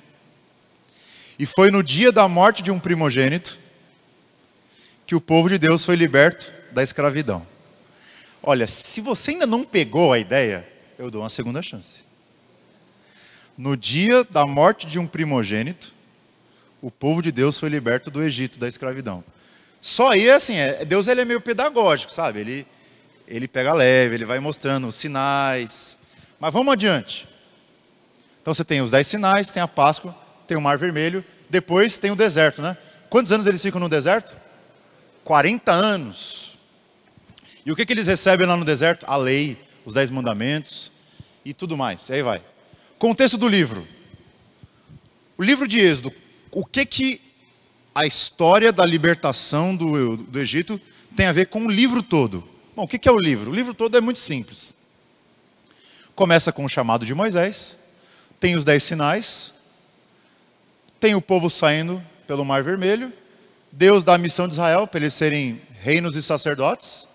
[1.37, 3.57] E foi no dia da morte de um primogênito
[5.09, 7.43] que o povo de Deus foi liberto da escravidão.
[8.43, 10.63] Olha, se você ainda não pegou a ideia,
[10.99, 12.03] eu dou uma segunda chance.
[13.57, 15.95] No dia da morte de um primogênito,
[16.79, 19.23] o povo de Deus foi liberto do Egito, da escravidão.
[19.81, 22.41] Só aí, assim, é, Deus ele é meio pedagógico, sabe?
[22.41, 22.67] Ele,
[23.27, 25.97] ele pega leve, ele vai mostrando os sinais.
[26.39, 27.27] Mas vamos adiante.
[28.43, 30.15] Então você tem os dez sinais, tem a Páscoa,
[30.47, 32.77] tem o Mar Vermelho, depois tem o deserto, né?
[33.09, 34.38] Quantos anos eles ficam no deserto?
[35.29, 36.57] 40 anos.
[37.63, 39.05] E o que, que eles recebem lá no deserto?
[39.07, 40.91] A lei, os dez mandamentos
[41.45, 42.09] e tudo mais.
[42.09, 42.41] E aí vai.
[42.97, 43.87] Contexto do livro.
[45.37, 46.11] O livro de Êxodo.
[46.49, 47.21] O que que
[47.93, 50.81] a história da libertação do, do Egito
[51.15, 52.43] tem a ver com o livro todo?
[52.75, 53.51] Bom, o que, que é o livro?
[53.51, 54.73] O livro todo é muito simples.
[56.15, 57.77] Começa com o chamado de Moisés,
[58.39, 59.53] tem os dez sinais,
[60.99, 63.13] tem o povo saindo pelo Mar Vermelho,
[63.71, 67.07] Deus dá a missão de Israel para eles serem reinos e sacerdotes,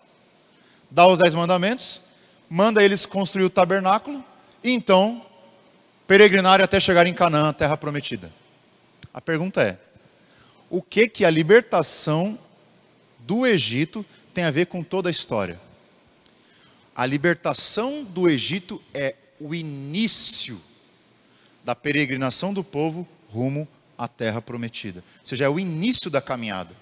[0.90, 2.00] dá os dez mandamentos,
[2.48, 4.24] manda eles construir o tabernáculo
[4.62, 5.24] e então
[6.06, 8.32] peregrinarem até chegar em Canaã, a terra prometida.
[9.12, 9.78] A pergunta é:
[10.70, 12.38] o que que a libertação
[13.18, 15.60] do Egito tem a ver com toda a história?
[16.94, 20.60] A libertação do Egito é o início
[21.64, 25.04] da peregrinação do povo rumo a terra prometida.
[25.20, 26.74] Ou seja, é o início da caminhada.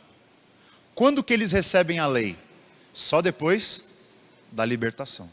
[0.95, 2.37] Quando que eles recebem a lei?
[2.93, 3.85] Só depois
[4.51, 5.31] da libertação.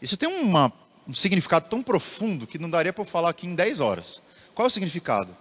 [0.00, 0.72] Isso tem uma,
[1.06, 4.22] um significado tão profundo que não daria para eu falar aqui em 10 horas.
[4.54, 5.36] Qual é o significado?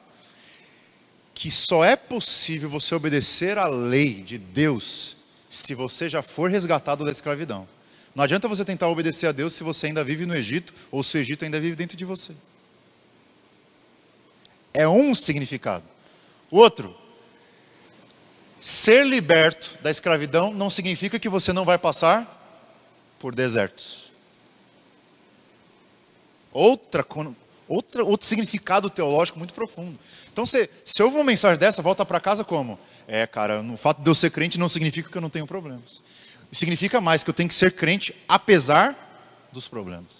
[1.33, 5.17] Que só é possível você obedecer à lei de Deus
[5.49, 7.67] se você já for resgatado da escravidão.
[8.13, 11.17] Não adianta você tentar obedecer a Deus se você ainda vive no Egito ou se
[11.17, 12.33] o Egito ainda vive dentro de você.
[14.73, 15.83] É um significado.
[16.51, 16.95] Outro,
[18.59, 22.35] ser liberto da escravidão não significa que você não vai passar
[23.19, 24.09] por desertos.
[26.51, 27.05] Outra,
[27.67, 29.97] outra, outro significado teológico muito profundo.
[30.31, 32.79] Então, se, se houve uma mensagem dessa, volta para casa como?
[33.07, 36.01] É, cara, no fato de eu ser crente não significa que eu não tenho problemas.
[36.51, 40.19] Significa mais que eu tenho que ser crente apesar dos problemas.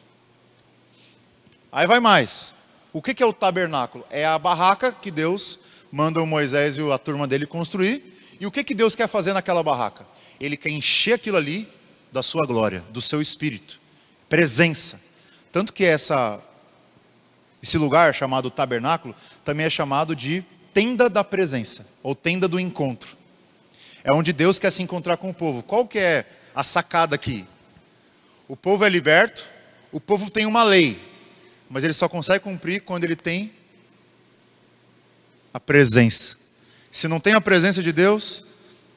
[1.72, 2.54] Aí vai mais.
[2.92, 4.06] O que é o tabernáculo?
[4.10, 5.60] É a barraca que Deus
[5.92, 8.18] manda o Moisés e a turma dele construir.
[8.40, 10.08] E o que, que Deus quer fazer naquela barraca?
[10.40, 11.68] Ele quer encher aquilo ali
[12.12, 13.80] da sua glória, do seu espírito,
[14.28, 15.00] presença.
[15.52, 16.40] Tanto que essa,
[17.62, 23.18] esse lugar chamado tabernáculo também é chamado de tenda da presença, ou tenda do encontro.
[24.04, 25.62] É onde Deus quer se encontrar com o povo.
[25.62, 26.26] Qual que é
[26.56, 27.46] a sacada aqui?
[28.48, 29.46] O povo é liberto,
[29.92, 31.00] o povo tem uma lei,
[31.70, 33.52] mas ele só consegue cumprir quando ele tem
[35.54, 36.38] a presença.
[36.92, 38.46] Se não tem a presença de Deus,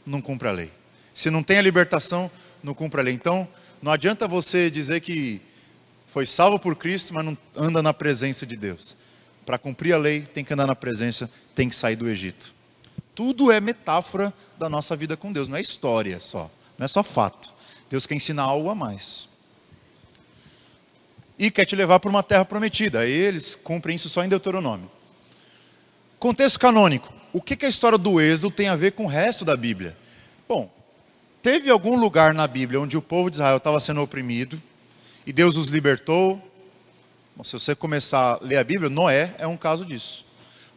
[0.07, 0.73] não cumpre a lei.
[1.13, 2.31] Se não tem a libertação,
[2.63, 3.15] não cumpre a lei.
[3.15, 3.47] Então,
[3.83, 5.41] não adianta você dizer que
[6.07, 8.97] foi salvo por Cristo, mas não anda na presença de Deus.
[9.45, 12.55] Para cumprir a lei, tem que andar na presença, tem que sair do Egito.
[13.15, 17.03] Tudo é metáfora da nossa vida com Deus, não é história só, não é só
[17.03, 17.53] fato.
[17.91, 19.29] Deus quer ensinar algo a mais.
[21.43, 23.05] E quer te levar para uma terra prometida.
[23.05, 24.89] Eles cumprem isso só em Deuteronômio.
[26.17, 27.13] Contexto canônico.
[27.33, 29.97] O que, que a história do Êxodo tem a ver com o resto da Bíblia?
[30.49, 30.73] Bom,
[31.43, 34.63] teve algum lugar na Bíblia onde o povo de Israel estava sendo oprimido
[35.27, 36.41] e Deus os libertou.
[37.35, 40.25] Bom, se você começar a ler a Bíblia, Noé é um caso disso.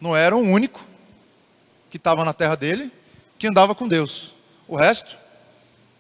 [0.02, 0.84] Noé era o único
[1.92, 2.92] que estava na terra dele
[3.38, 4.34] que andava com Deus.
[4.68, 5.16] O resto,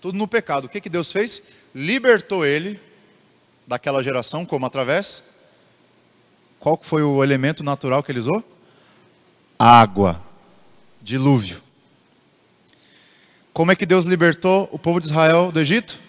[0.01, 0.65] tudo no pecado.
[0.65, 1.43] O que, que Deus fez?
[1.75, 2.79] Libertou ele
[3.67, 5.23] daquela geração, como através?
[6.59, 8.43] Qual foi o elemento natural que ele usou?
[9.57, 10.21] água,
[11.01, 11.61] dilúvio.
[13.53, 15.99] Como é que Deus libertou o povo de Israel do Egito?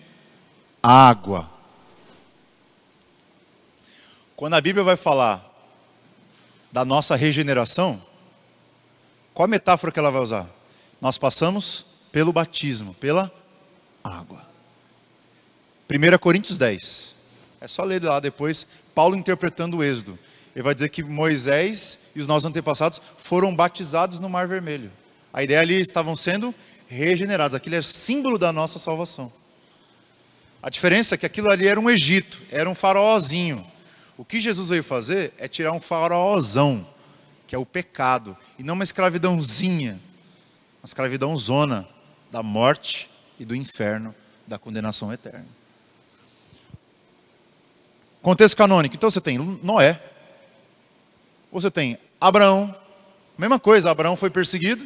[0.82, 1.48] Água.
[4.34, 5.44] Quando a Bíblia vai falar
[6.72, 8.02] da nossa regeneração,
[9.32, 10.46] qual a metáfora que ela vai usar?
[11.00, 13.32] Nós passamos pelo batismo, pela
[14.02, 14.44] água.
[15.88, 17.15] 1 Coríntios 10.
[17.60, 20.18] É só ler lá depois, Paulo interpretando o Êxodo.
[20.54, 24.90] Ele vai dizer que Moisés e os nossos antepassados foram batizados no Mar Vermelho.
[25.32, 26.54] A ideia ali estavam sendo
[26.88, 27.54] regenerados.
[27.54, 29.32] Aquilo é símbolo da nossa salvação.
[30.62, 33.64] A diferença é que aquilo ali era um Egito, era um faraózinho.
[34.16, 36.86] O que Jesus veio fazer é tirar um faraózão,
[37.46, 40.00] que é o pecado, e não uma escravidãozinha,
[40.82, 41.86] uma escravidão zona
[42.32, 44.14] da morte e do inferno,
[44.46, 45.46] da condenação eterna.
[48.26, 48.96] Contexto canônico.
[48.96, 50.00] Então você tem Noé,
[51.52, 52.74] você tem Abraão,
[53.38, 54.84] mesma coisa, Abraão foi perseguido,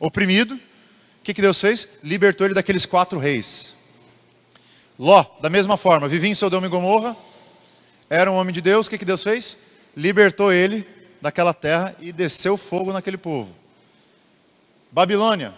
[0.00, 0.54] oprimido.
[0.54, 0.60] O
[1.22, 1.86] que, que Deus fez?
[2.02, 3.74] Libertou ele daqueles quatro reis.
[4.98, 7.14] Ló, da mesma forma, vivia em Sodoma e Gomorra,
[8.08, 9.58] era um homem de Deus, o que, que Deus fez?
[9.94, 10.88] Libertou ele
[11.20, 13.54] daquela terra e desceu fogo naquele povo.
[14.90, 15.52] Babilônia,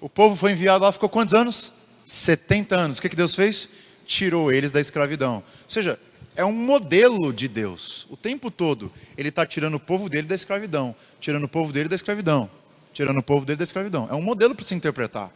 [0.00, 1.70] o povo foi enviado lá, ficou quantos anos?
[2.06, 2.98] 70 anos.
[2.98, 3.68] O que, que Deus fez?
[4.08, 5.36] Tirou eles da escravidão.
[5.36, 6.00] Ou seja,
[6.34, 8.06] é um modelo de Deus.
[8.08, 11.90] O tempo todo ele está tirando o povo dele da escravidão, tirando o povo dele
[11.90, 12.50] da escravidão,
[12.94, 14.08] tirando o povo dele da escravidão.
[14.10, 15.30] É um modelo para se interpretar.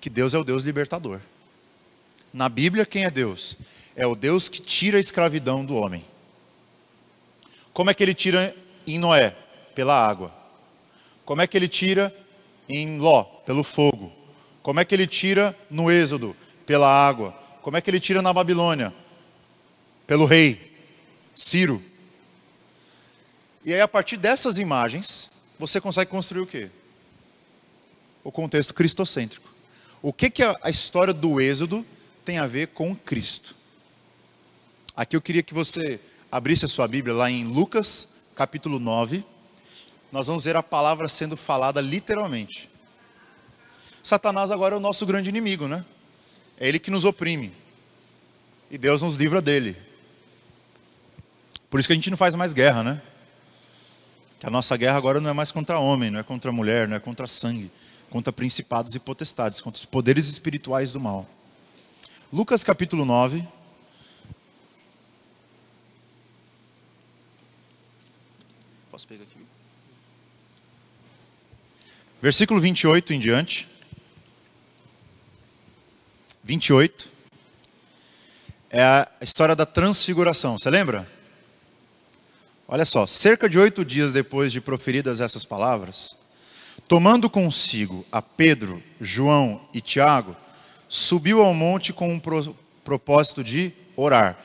[0.00, 1.20] Que Deus é o Deus libertador.
[2.30, 3.56] Na Bíblia, quem é Deus?
[3.96, 6.04] É o Deus que tira a escravidão do homem.
[7.72, 8.54] Como é que ele tira
[8.86, 9.34] em Noé?
[9.74, 10.30] Pela água.
[11.24, 12.14] Como é que ele tira
[12.68, 13.24] em Ló?
[13.46, 14.12] Pelo fogo.
[14.62, 16.36] Como é que ele tira no Êxodo?
[16.66, 17.32] Pela água.
[17.62, 18.92] Como é que ele tira na Babilônia?
[20.06, 20.72] pelo rei
[21.34, 21.82] Ciro.
[23.64, 26.70] E aí, a partir dessas imagens, você consegue construir o quê?
[28.22, 29.52] O contexto cristocêntrico.
[30.00, 31.84] O que, que a, história do Êxodo
[32.24, 33.56] tem a ver com Cristo?
[34.94, 35.98] Aqui eu queria que você
[36.30, 39.24] abrisse a sua Bíblia lá em Lucas, capítulo 9.
[40.12, 42.70] Nós vamos ver a palavra sendo falada literalmente.
[44.02, 45.84] Satanás agora é o nosso grande inimigo, né?
[46.58, 47.52] É ele que nos oprime.
[48.70, 49.76] E Deus nos livra dele.
[51.68, 53.02] Por isso que a gente não faz mais guerra, né?
[54.38, 56.96] Que a nossa guerra agora não é mais contra homem, não é contra mulher, não
[56.96, 57.70] é contra sangue,
[58.10, 61.28] contra principados e potestades, contra os poderes espirituais do mal.
[62.32, 63.46] Lucas capítulo 9.
[68.90, 69.38] Posso pegar aqui?
[72.22, 73.68] Versículo 28 em diante.
[76.44, 77.10] 28
[78.68, 80.58] é a história da transfiguração.
[80.58, 81.08] Você lembra?
[82.68, 86.14] Olha só, cerca de oito dias depois de proferidas essas palavras,
[86.86, 90.36] tomando consigo a Pedro, João e Tiago,
[90.86, 92.54] subiu ao monte com um pro,
[92.84, 94.38] propósito de orar.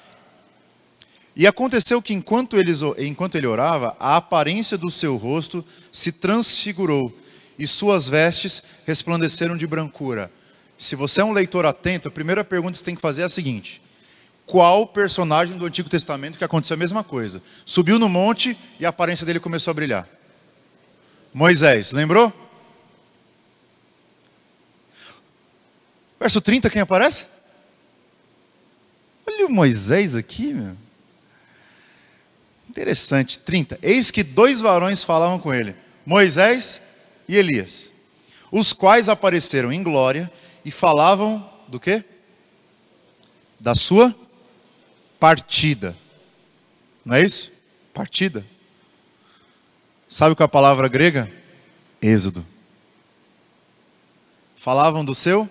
[1.36, 7.14] E aconteceu que enquanto, eles, enquanto ele orava, a aparência do seu rosto se transfigurou
[7.58, 10.32] e suas vestes resplandeceram de brancura.
[10.80, 13.26] Se você é um leitor atento, a primeira pergunta que você tem que fazer é
[13.26, 13.82] a seguinte:
[14.46, 17.44] qual personagem do Antigo Testamento que aconteceu a mesma coisa?
[17.65, 20.08] Subiu no monte e a aparência dele começou a brilhar.
[21.34, 22.34] Moisés, lembrou?
[26.18, 27.28] Verso 30, quem aparece?
[29.28, 30.78] Olha o Moisés aqui, meu.
[32.70, 33.80] Interessante, 30.
[33.82, 36.82] Eis que dois varões falavam com ele, Moisés
[37.28, 37.92] e Elias,
[38.50, 40.32] os quais apareceram em glória
[40.70, 42.04] e falavam do quê?
[43.60, 44.16] Da sua
[45.20, 45.98] partida.
[47.04, 47.52] Não é isso?
[47.92, 48.46] Partida.
[50.08, 51.28] Sabe qual é a palavra grega?
[52.00, 52.46] Êxodo.
[54.58, 55.50] Falavam do seu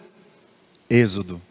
[0.89, 1.43] êxodo.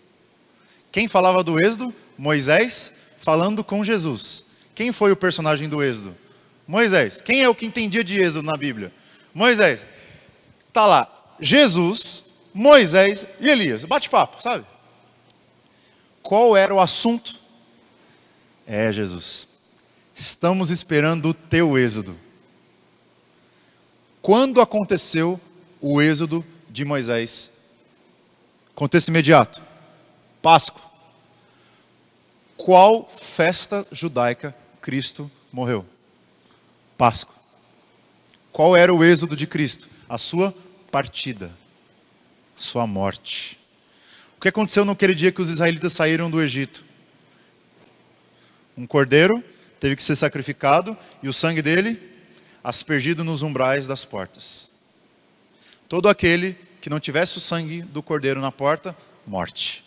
[0.89, 1.93] Quem falava do êxodo?
[2.17, 4.45] Moisés falando com Jesus.
[4.73, 6.15] Quem foi o personagem do êxodo?
[6.65, 7.19] Moisés.
[7.19, 8.93] Quem é o que entendia de êxodo na Bíblia?
[9.33, 9.83] Moisés.
[10.71, 12.23] Tá lá, Jesus,
[12.57, 13.83] Moisés e Elias.
[13.83, 14.65] Bate-papo, sabe?
[16.23, 17.39] Qual era o assunto?
[18.65, 19.47] É, Jesus.
[20.15, 22.17] Estamos esperando o teu êxodo.
[24.23, 25.39] Quando aconteceu
[25.79, 27.51] o êxodo de Moisés?
[28.73, 29.61] Contexto imediato.
[30.41, 30.81] Páscoa.
[32.57, 35.85] Qual festa judaica Cristo morreu?
[36.97, 37.35] Páscoa.
[38.51, 39.87] Qual era o êxodo de Cristo?
[40.09, 40.55] A sua
[40.91, 41.51] partida,
[42.57, 43.59] sua morte.
[44.37, 46.83] O que aconteceu naquele dia que os israelitas saíram do Egito?
[48.77, 49.43] Um cordeiro
[49.79, 51.99] teve que ser sacrificado e o sangue dele
[52.63, 54.69] aspergido nos umbrais das portas.
[55.87, 59.83] Todo aquele que não tivesse o sangue do cordeiro na porta, morte.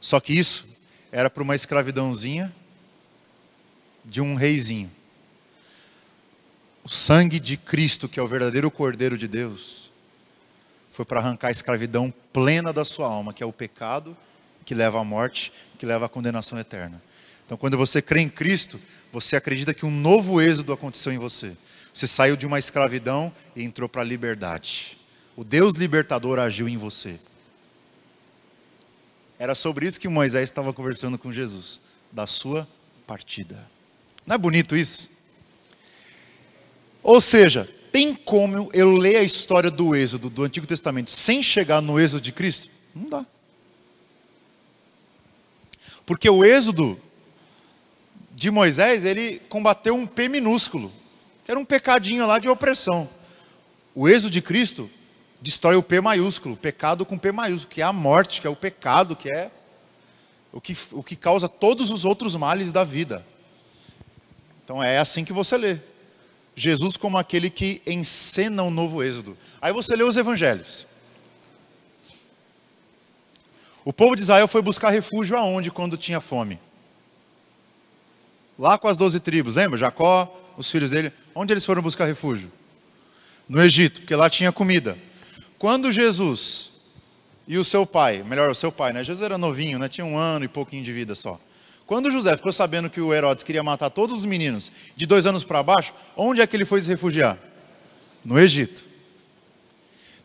[0.00, 0.66] Só que isso
[1.10, 2.54] era para uma escravidãozinha
[4.04, 4.90] de um reizinho.
[6.82, 9.83] O sangue de Cristo, que é o verdadeiro cordeiro de Deus,
[10.94, 14.16] foi para arrancar a escravidão plena da sua alma, que é o pecado
[14.64, 17.02] que leva à morte, que leva à condenação eterna.
[17.44, 18.80] Então, quando você crê em Cristo,
[19.12, 21.56] você acredita que um novo êxodo aconteceu em você.
[21.92, 24.96] Você saiu de uma escravidão e entrou para a liberdade.
[25.34, 27.18] O Deus libertador agiu em você.
[29.36, 31.80] Era sobre isso que Moisés estava conversando com Jesus,
[32.12, 32.68] da sua
[33.04, 33.68] partida.
[34.24, 35.10] Não é bonito isso?
[37.02, 41.80] Ou seja, tem como eu ler a história do Êxodo do Antigo Testamento sem chegar
[41.80, 42.68] no Êxodo de Cristo?
[42.92, 43.24] Não dá.
[46.04, 46.98] Porque o Êxodo
[48.32, 50.90] de Moisés, ele combateu um P minúsculo,
[51.44, 53.08] que era um pecadinho lá de opressão.
[53.94, 54.90] O Êxodo de Cristo
[55.40, 58.56] destrói o P maiúsculo, pecado com P maiúsculo, que é a morte, que é o
[58.56, 59.52] pecado, que é
[60.50, 63.24] o que, o que causa todos os outros males da vida.
[64.64, 65.93] Então é assim que você lê.
[66.56, 69.36] Jesus como aquele que encena um novo êxodo.
[69.60, 70.86] Aí você lê os evangelhos.
[73.84, 76.58] O povo de Israel foi buscar refúgio aonde quando tinha fome?
[78.58, 79.78] Lá com as doze tribos, lembra?
[79.78, 81.12] Jacó, os filhos dele.
[81.34, 82.50] Onde eles foram buscar refúgio?
[83.48, 84.96] No Egito, porque lá tinha comida.
[85.58, 86.70] Quando Jesus
[87.46, 89.04] e o seu pai, melhor, o seu pai, né?
[89.04, 89.88] Jesus era novinho, né?
[89.88, 91.38] Tinha um ano e pouquinho de vida só.
[91.86, 95.44] Quando José ficou sabendo que o Herodes queria matar todos os meninos de dois anos
[95.44, 97.38] para baixo, onde é que ele foi se refugiar?
[98.24, 98.84] No Egito.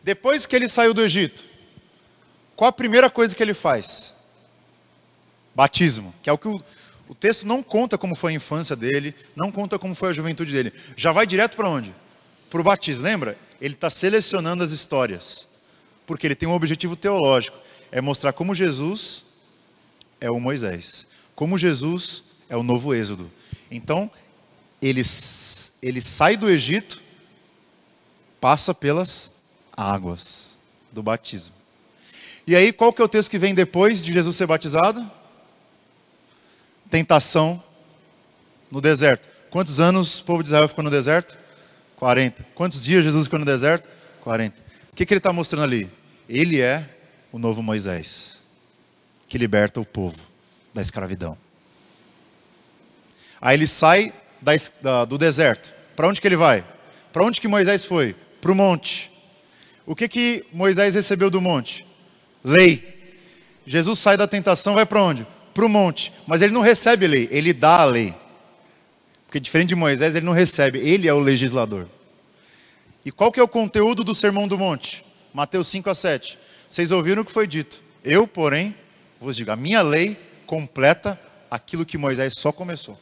[0.02, 1.44] Depois que ele saiu do Egito,
[2.56, 4.14] qual a primeira coisa que ele faz?
[5.54, 6.62] Batismo, que é o que o,
[7.08, 10.52] o texto não conta como foi a infância dele, não conta como foi a juventude
[10.52, 10.72] dele.
[10.96, 11.94] Já vai direto para onde?
[12.48, 13.04] Para o batismo.
[13.04, 13.36] Lembra?
[13.60, 15.46] ele está selecionando as histórias,
[16.06, 17.58] porque ele tem um objetivo teológico:
[17.92, 19.24] é mostrar como Jesus
[20.20, 21.06] é o Moisés,
[21.40, 23.30] como Jesus é o novo Êxodo.
[23.70, 24.10] Então,
[24.82, 25.00] ele,
[25.80, 27.02] ele sai do Egito,
[28.38, 29.30] passa pelas
[29.74, 30.54] águas
[30.92, 31.54] do batismo.
[32.46, 35.10] E aí, qual que é o texto que vem depois de Jesus ser batizado?
[36.90, 37.62] Tentação
[38.70, 39.26] no deserto.
[39.48, 41.38] Quantos anos o povo de Israel ficou no deserto?
[41.96, 42.48] 40.
[42.54, 43.88] Quantos dias Jesus ficou no deserto?
[44.20, 44.54] 40.
[44.92, 45.90] O que, que ele está mostrando ali?
[46.28, 46.86] Ele é
[47.32, 48.36] o novo Moisés,
[49.26, 50.28] que liberta o povo
[50.72, 51.36] da escravidão.
[53.40, 54.52] Aí ele sai da,
[54.82, 55.72] da, do deserto.
[55.96, 56.64] Para onde que ele vai?
[57.12, 58.14] Para onde que Moisés foi?
[58.40, 59.10] Para o monte.
[59.86, 61.86] O que que Moisés recebeu do monte?
[62.44, 62.98] Lei.
[63.66, 65.26] Jesus sai da tentação, vai para onde?
[65.52, 66.12] Para o monte.
[66.26, 68.14] Mas ele não recebe lei, ele dá a lei.
[69.26, 71.86] Porque diferente de Moisés, ele não recebe, ele é o legislador.
[73.04, 75.04] E qual que é o conteúdo do Sermão do Monte?
[75.32, 76.38] Mateus 5 a 7.
[76.68, 77.80] Vocês ouviram o que foi dito.
[78.04, 78.74] Eu, porém,
[79.20, 80.16] vos digo, a minha lei
[80.50, 81.16] completa
[81.48, 82.98] aquilo que Moisés só começou.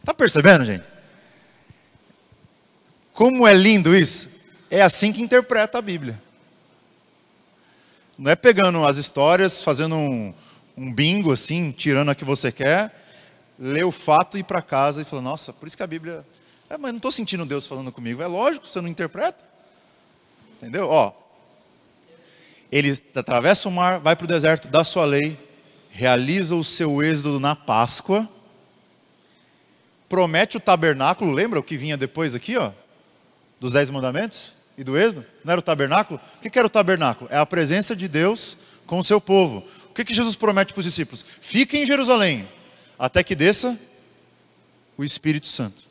[0.00, 0.84] Está percebendo, gente?
[3.12, 4.30] Como é lindo isso?
[4.68, 6.20] É assim que interpreta a Bíblia.
[8.18, 10.34] Não é pegando as histórias, fazendo um,
[10.76, 12.92] um bingo assim, tirando a que você quer,
[13.56, 16.26] ler o fato e ir para casa e falar, nossa, por isso que a Bíblia.
[16.68, 18.20] É, mas não estou sentindo Deus falando comigo.
[18.20, 19.44] É lógico, você não interpreta.
[20.56, 20.88] Entendeu?
[20.88, 21.12] Ó,
[22.72, 25.38] ele atravessa o mar, vai para o deserto, dá sua lei,
[25.94, 28.28] realiza o seu êxodo na Páscoa,
[30.08, 32.72] promete o tabernáculo, lembra o que vinha depois aqui, ó?
[33.60, 35.24] Dos Dez Mandamentos e do êxodo?
[35.44, 36.20] Não era o tabernáculo?
[36.36, 37.30] O que era o tabernáculo?
[37.32, 39.64] É a presença de Deus com o seu povo.
[39.88, 41.24] O que, Jesus promete para os discípulos?
[41.40, 42.48] Fiquem em Jerusalém,
[42.98, 43.78] até que desça
[44.96, 45.84] o Espírito Santo.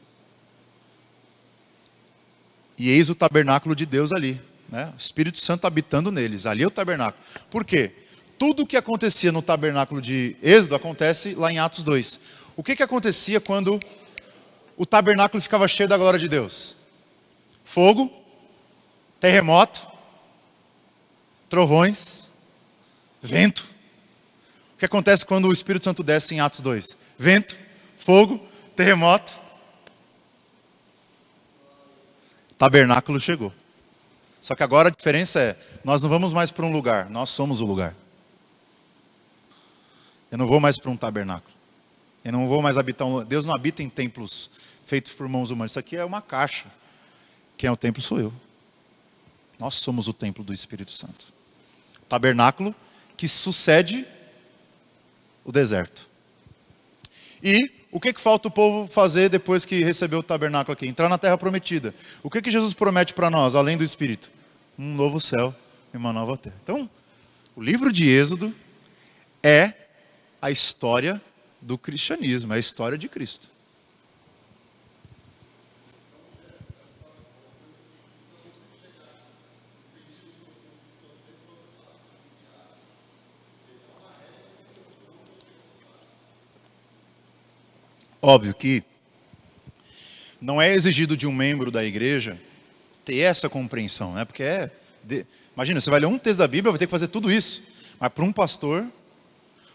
[2.77, 4.91] E eis o tabernáculo de Deus ali, né?
[4.93, 7.23] o Espírito Santo habitando neles, ali é o tabernáculo.
[7.49, 8.02] Por quê?
[8.37, 12.19] Tudo o que acontecia no tabernáculo de Êxodo acontece lá em Atos 2.
[12.55, 13.79] O que, que acontecia quando
[14.75, 16.75] o tabernáculo ficava cheio da glória de Deus?
[17.63, 18.11] Fogo,
[19.19, 19.85] terremoto,
[21.49, 22.29] trovões,
[23.21, 23.65] vento.
[24.75, 26.97] O que acontece quando o Espírito Santo desce em Atos 2?
[27.17, 27.55] Vento,
[27.97, 28.39] fogo,
[28.75, 29.39] terremoto.
[32.57, 33.53] Tabernáculo chegou.
[34.41, 37.61] Só que agora a diferença é: nós não vamos mais para um lugar, nós somos
[37.61, 37.95] o lugar.
[40.33, 41.53] Eu não vou mais para um tabernáculo.
[42.25, 43.23] Eu não vou mais habitar um.
[43.23, 44.49] Deus não habita em templos
[44.83, 45.73] feitos por mãos humanas.
[45.73, 46.65] Isso aqui é uma caixa.
[47.55, 48.33] Quem é o templo sou eu.
[49.59, 51.27] Nós somos o templo do Espírito Santo.
[52.09, 52.73] Tabernáculo
[53.15, 54.07] que sucede
[55.45, 56.07] o deserto.
[57.43, 60.87] E o que, que falta o povo fazer depois que recebeu o tabernáculo aqui?
[60.87, 61.93] Entrar na terra prometida.
[62.23, 64.31] O que, que Jesus promete para nós, além do Espírito?
[64.79, 65.53] Um novo céu
[65.93, 66.55] e uma nova terra.
[66.63, 66.89] Então,
[67.55, 68.51] o livro de Êxodo
[69.43, 69.82] é
[70.43, 71.21] a história
[71.61, 73.47] do cristianismo, é a história de Cristo.
[88.21, 88.83] Óbvio que
[90.41, 92.37] não é exigido de um membro da igreja
[93.05, 94.25] ter essa compreensão, né?
[94.25, 94.69] Porque é.
[95.01, 95.25] De...
[95.55, 97.63] Imagina, você vai ler um texto da Bíblia, vai ter que fazer tudo isso.
[97.97, 98.85] Mas para um pastor,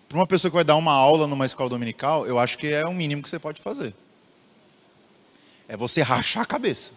[0.08, 2.86] para uma pessoa que vai dar uma aula numa escola dominical, eu acho que é
[2.86, 3.94] o mínimo que você pode fazer.
[5.68, 6.92] É você rachar a cabeça.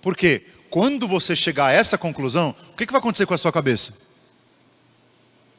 [0.00, 3.50] Porque quando você chegar a essa conclusão, o que, que vai acontecer com a sua
[3.50, 3.92] cabeça?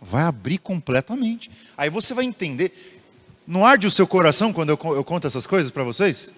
[0.01, 1.51] Vai abrir completamente.
[1.77, 3.01] Aí você vai entender.
[3.45, 6.31] Não arde o seu coração quando eu, eu conto essas coisas para vocês?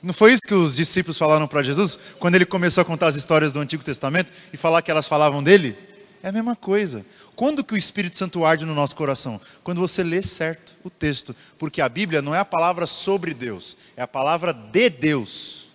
[0.00, 3.16] Não foi isso que os discípulos falaram para Jesus quando ele começou a contar as
[3.16, 5.76] histórias do Antigo Testamento e falar que elas falavam dele?
[6.22, 7.04] É a mesma coisa.
[7.34, 9.40] Quando que o Espírito Santo arde no nosso coração?
[9.64, 11.34] Quando você lê certo o texto.
[11.58, 15.68] Porque a Bíblia não é a palavra sobre Deus, é a palavra de Deus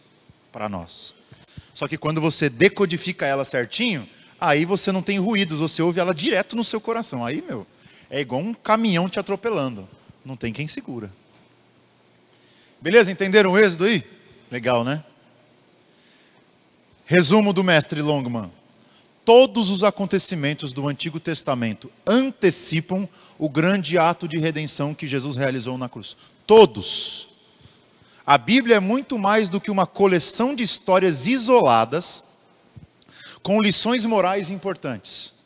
[0.52, 1.14] para nós.
[1.74, 4.08] Só que quando você decodifica ela certinho,
[4.40, 7.26] aí você não tem ruídos, você ouve ela direto no seu coração.
[7.26, 7.68] Aí, meu,
[8.10, 9.88] é igual um caminhão te atropelando.
[10.24, 11.12] Não tem quem segura.
[12.82, 13.12] Beleza?
[13.12, 14.04] Entenderam o êxodo aí?
[14.50, 15.04] Legal, né?
[17.06, 18.52] Resumo do mestre Longman.
[19.28, 23.08] Todos os acontecimentos do Antigo Testamento antecipam
[23.38, 26.16] o grande ato de redenção que Jesus realizou na cruz.
[26.48, 27.28] Todos.
[28.26, 32.24] A Bíblia é muito mais do que uma coleção de histórias isoladas
[33.44, 35.38] com lições morais importantes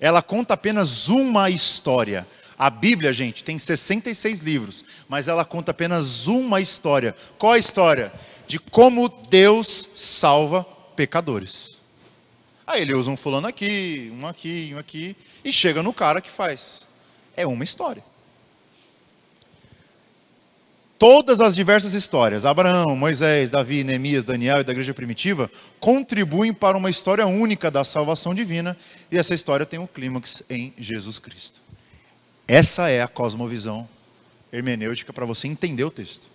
[0.00, 2.26] ela conta apenas uma história.
[2.58, 7.14] A Bíblia, gente, tem 66 livros, mas ela conta apenas uma história.
[7.38, 8.12] Qual a história?
[8.46, 10.64] De como Deus salva
[10.94, 11.75] pecadores.
[12.66, 16.30] Aí ele usa um fulano aqui, um aqui, um aqui, e chega no cara que
[16.30, 16.82] faz.
[17.36, 18.02] É uma história.
[20.98, 26.76] Todas as diversas histórias, Abraão, Moisés, Davi, Neemias, Daniel e da igreja primitiva, contribuem para
[26.76, 28.76] uma história única da salvação divina,
[29.10, 31.60] e essa história tem um clímax em Jesus Cristo.
[32.48, 33.86] Essa é a cosmovisão
[34.50, 36.28] hermenêutica para você entender o texto.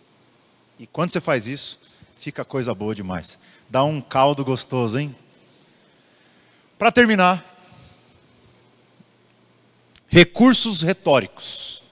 [0.77, 1.79] E quando você faz isso,
[2.19, 3.39] fica coisa boa demais.
[3.67, 5.15] Dá um caldo gostoso, hein?
[6.81, 7.45] Para terminar,
[10.07, 11.83] recursos retóricos.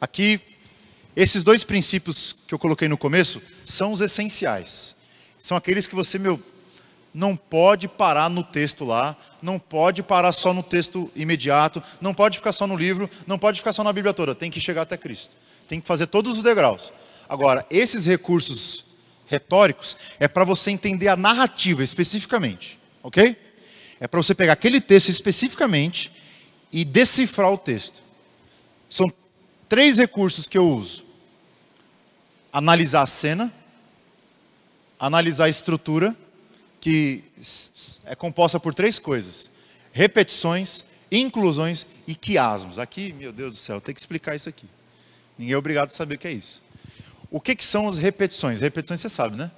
[0.00, 0.40] Aqui
[1.14, 4.96] esses dois princípios que eu coloquei no começo são os essenciais.
[5.38, 6.42] São aqueles que você, meu,
[7.14, 12.38] não pode parar no texto lá, não pode parar só no texto imediato, não pode
[12.38, 14.96] ficar só no livro, não pode ficar só na Bíblia toda, tem que chegar até
[14.96, 15.30] Cristo.
[15.68, 16.92] Tem que fazer todos os degraus.
[17.28, 18.86] Agora, esses recursos
[19.28, 23.36] retóricos é para você entender a narrativa especificamente, ok?
[24.02, 26.10] É para você pegar aquele texto especificamente
[26.72, 28.02] e decifrar o texto.
[28.90, 29.12] São
[29.68, 31.04] três recursos que eu uso:
[32.52, 33.54] analisar a cena,
[34.98, 36.16] analisar a estrutura,
[36.80, 37.22] que
[38.04, 39.48] é composta por três coisas:
[39.92, 42.80] repetições, inclusões e quiasmos.
[42.80, 44.66] Aqui, meu Deus do céu, tem que explicar isso aqui.
[45.38, 46.60] Ninguém é obrigado a saber o que é isso.
[47.30, 48.60] O que, que são as repetições?
[48.60, 49.48] Repetições você sabe, né?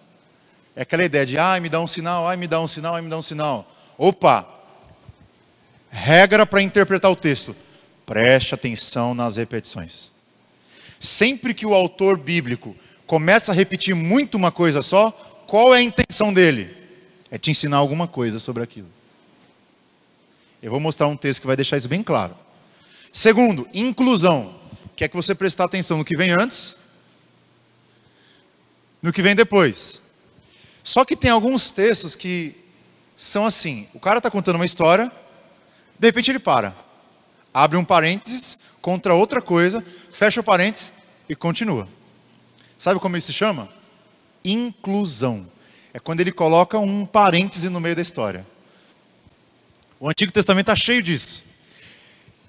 [0.76, 3.00] É aquela ideia de, ai, me dá um sinal, ai, me dá um sinal, ai,
[3.00, 3.70] me dá um sinal.
[3.98, 4.48] Opa!
[5.90, 7.54] Regra para interpretar o texto.
[8.04, 10.10] Preste atenção nas repetições.
[10.98, 12.76] Sempre que o autor bíblico
[13.06, 15.10] começa a repetir muito uma coisa só,
[15.46, 16.74] qual é a intenção dele?
[17.30, 18.88] É te ensinar alguma coisa sobre aquilo.
[20.62, 22.36] Eu vou mostrar um texto que vai deixar isso bem claro.
[23.12, 24.58] Segundo, inclusão.
[24.96, 26.76] Quer que você prestar atenção no que vem antes,
[29.02, 30.00] no que vem depois.
[30.82, 32.63] Só que tem alguns textos que
[33.16, 35.10] são assim: o cara está contando uma história,
[35.98, 36.74] de repente ele para,
[37.52, 40.92] abre um parênteses contra outra coisa, fecha o parênteses
[41.28, 41.88] e continua.
[42.78, 43.68] Sabe como isso se chama?
[44.44, 45.46] Inclusão.
[45.92, 48.44] É quando ele coloca um parêntese no meio da história.
[50.00, 51.44] O Antigo Testamento está cheio disso.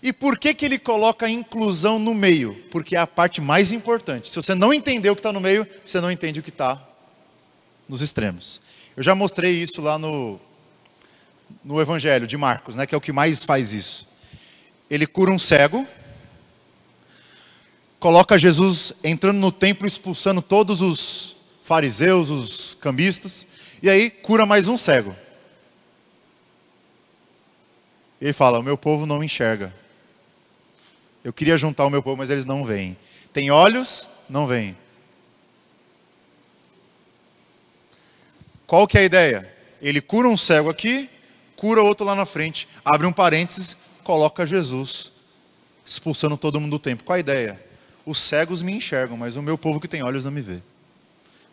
[0.01, 2.55] E por que, que ele coloca a inclusão no meio?
[2.69, 4.29] Porque é a parte mais importante.
[4.29, 6.81] Se você não entender o que está no meio, você não entende o que está
[7.87, 8.61] nos extremos.
[8.97, 10.39] Eu já mostrei isso lá no,
[11.63, 14.07] no Evangelho de Marcos, né, que é o que mais faz isso.
[14.89, 15.87] Ele cura um cego,
[17.99, 23.47] coloca Jesus entrando no templo, expulsando todos os fariseus, os cambistas,
[23.81, 25.15] e aí cura mais um cego.
[28.21, 29.73] Ele fala: O meu povo não enxerga.
[31.23, 32.95] Eu queria juntar o meu povo, mas eles não vêm.
[33.33, 34.77] Tem olhos, não vêm.
[38.67, 39.53] Qual que é a ideia?
[39.81, 41.09] Ele cura um cego aqui,
[41.55, 45.11] cura outro lá na frente, abre um parênteses, coloca Jesus
[45.85, 47.05] expulsando todo mundo do templo.
[47.05, 47.63] Qual a ideia?
[48.05, 50.61] Os cegos me enxergam, mas o meu povo que tem olhos não me vê.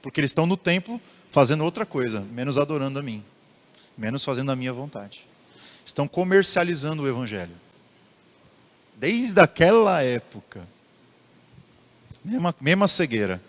[0.01, 3.23] Porque eles estão no templo fazendo outra coisa, menos adorando a mim,
[3.97, 5.27] menos fazendo a minha vontade.
[5.85, 7.55] Estão comercializando o evangelho
[9.03, 10.61] desde aquela época.
[12.25, 13.43] Mesma, mesma cegueira.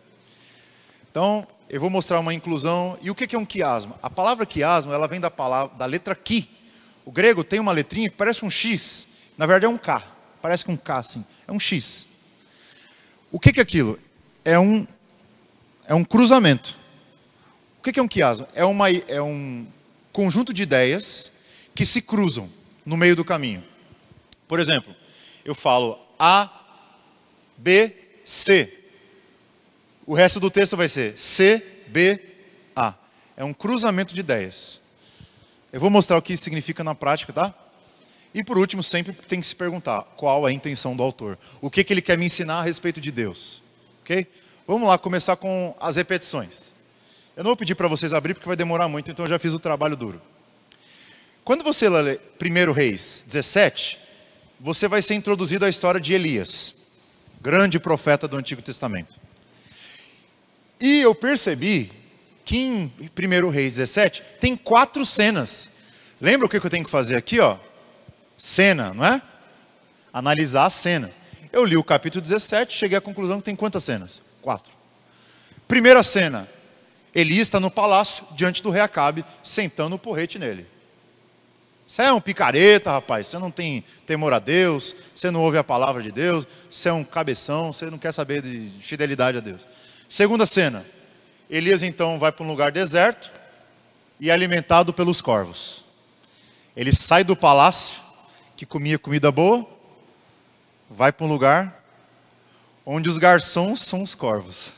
[1.12, 3.00] Então, eu vou mostrar uma inclusão.
[3.02, 3.96] E o que é um quiasmo?
[4.00, 6.48] A palavra quiasmo, ela vem da, palavra, da letra ki.
[7.04, 9.08] O grego tem uma letrinha que parece um X.
[9.36, 10.04] Na verdade é um K.
[10.40, 11.26] Parece com um K assim.
[11.48, 12.06] É um X.
[13.32, 13.98] O que é aquilo?
[14.46, 14.86] É um,
[15.88, 16.78] é um cruzamento.
[17.80, 18.48] O que é um quiasmo?
[18.54, 19.66] É, uma, é um
[20.12, 21.32] conjunto de ideias
[21.74, 22.48] que se cruzam
[22.86, 23.64] no meio do caminho.
[24.48, 24.96] Por exemplo,
[25.44, 26.52] eu falo A,
[27.58, 28.83] B, C.
[30.06, 32.20] O resto do texto vai ser C, B,
[32.76, 32.94] A.
[33.38, 34.82] É um cruzamento de ideias.
[35.72, 37.54] Eu vou mostrar o que isso significa na prática, tá?
[38.34, 41.38] E por último, sempre tem que se perguntar qual é a intenção do autor.
[41.62, 43.62] O que, que ele quer me ensinar a respeito de Deus.
[44.02, 44.28] Ok?
[44.68, 46.74] Vamos lá começar com as repetições.
[47.36, 49.54] Eu não vou pedir para vocês abrir porque vai demorar muito, então eu já fiz
[49.54, 50.22] o trabalho duro.
[51.44, 54.00] Quando você lê 1 Reis 17,
[54.60, 56.76] você vai ser introduzido à história de Elias,
[57.42, 59.23] grande profeta do Antigo Testamento.
[60.84, 61.90] E eu percebi
[62.44, 65.70] que em 1 Reis 17 tem quatro cenas.
[66.20, 67.40] Lembra o que eu tenho que fazer aqui?
[67.40, 67.58] Ó?
[68.38, 69.22] Cena, não é?
[70.12, 71.10] Analisar a cena.
[71.54, 74.22] Eu li o capítulo 17, cheguei à conclusão que tem quantas cenas?
[74.42, 74.74] Quatro.
[75.70, 76.50] Primeira cena:
[77.16, 80.68] Elias está no palácio, diante do rei Acabe, sentando o porrete nele.
[81.88, 83.28] Você é um picareta, rapaz.
[83.28, 84.94] Você não tem temor a Deus.
[85.16, 86.46] Você não ouve a palavra de Deus.
[86.70, 87.72] Você é um cabeção.
[87.72, 89.66] Você não quer saber de fidelidade a Deus.
[90.14, 90.86] Segunda cena.
[91.50, 93.32] Elias então vai para um lugar deserto
[94.20, 95.84] e é alimentado pelos corvos.
[96.78, 98.00] Ele sai do palácio,
[98.56, 99.68] que comia comida boa,
[100.88, 101.84] vai para um lugar
[102.86, 104.74] onde os garçons são os corvos,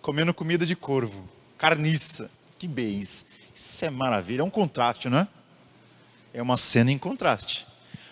[0.00, 1.28] comendo comida de corvo,
[1.58, 2.30] carniça.
[2.56, 3.26] Que bens.
[3.52, 4.42] Isso é maravilha.
[4.42, 5.28] É um contraste, não é?
[6.32, 7.66] É uma cena em contraste.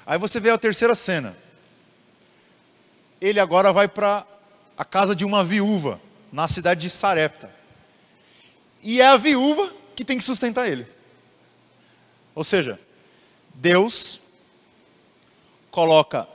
[0.04, 1.36] Aí você vê a terceira cena.
[3.20, 4.26] Ele agora vai para
[4.76, 6.00] a casa de uma viúva,
[6.32, 7.50] na cidade de Sarepta.
[8.82, 10.86] E é a viúva que tem que sustentar ele.
[12.34, 12.78] Ou seja,
[13.54, 14.20] Deus
[15.70, 16.28] coloca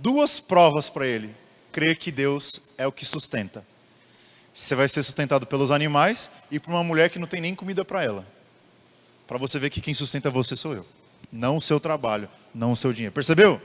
[0.00, 1.34] duas provas para ele
[1.72, 3.66] crer que Deus é o que sustenta.
[4.52, 7.84] Você vai ser sustentado pelos animais e por uma mulher que não tem nem comida
[7.84, 8.26] para ela.
[9.26, 10.86] Para você ver que quem sustenta você sou eu
[11.32, 13.14] não o seu trabalho, não o seu dinheiro.
[13.14, 13.60] Percebeu?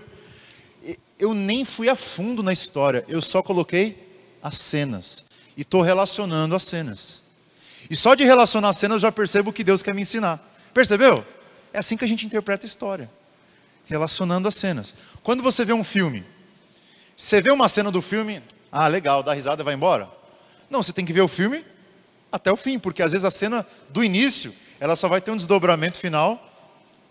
[1.17, 4.12] Eu nem fui a fundo na história, eu só coloquei
[4.43, 5.25] as cenas
[5.55, 7.23] e estou relacionando as cenas.
[7.89, 10.39] E só de relacionar as cenas eu já percebo o que Deus quer me ensinar.
[10.73, 11.25] Percebeu?
[11.71, 13.09] É assim que a gente interpreta a história,
[13.85, 14.93] relacionando as cenas.
[15.23, 16.25] Quando você vê um filme,
[17.15, 20.09] você vê uma cena do filme, ah, legal, dá risada e vai embora.
[20.69, 21.63] Não, você tem que ver o filme
[22.31, 25.37] até o fim, porque às vezes a cena do início, ela só vai ter um
[25.37, 26.49] desdobramento final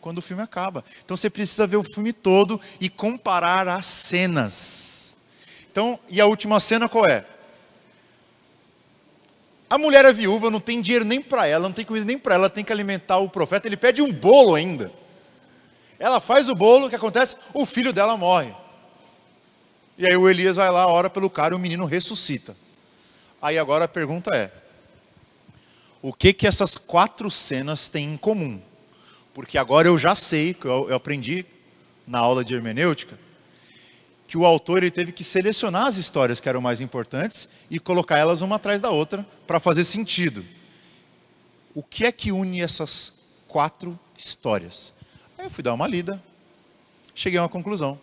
[0.01, 0.85] quando o filme acaba.
[1.05, 5.02] Então você precisa ver o filme todo e comparar as cenas.
[5.73, 7.25] Então, e a última cena qual é?
[9.71, 12.35] A mulher é viúva, não tem dinheiro nem para ela, não tem comida nem para
[12.35, 14.93] ela, tem que alimentar o profeta, ele pede um bolo ainda.
[15.99, 17.37] Ela faz o bolo, o que acontece?
[17.55, 18.55] O filho dela morre.
[19.97, 22.55] E aí o Elias vai lá, ora pelo cara e o menino ressuscita.
[23.41, 24.53] Aí agora a pergunta é:
[26.03, 28.61] o que que essas quatro cenas têm em comum?
[29.33, 31.47] Porque agora eu já sei, eu aprendi
[32.07, 33.19] na aula de hermenêutica,
[34.33, 38.17] que o autor ele teve que selecionar as histórias que eram mais importantes e colocar
[38.17, 40.43] elas uma atrás da outra para fazer sentido.
[41.75, 43.13] O que é que une essas
[43.47, 44.95] quatro histórias?
[45.37, 46.19] Aí eu fui dar uma lida,
[47.15, 48.01] cheguei a uma conclusão.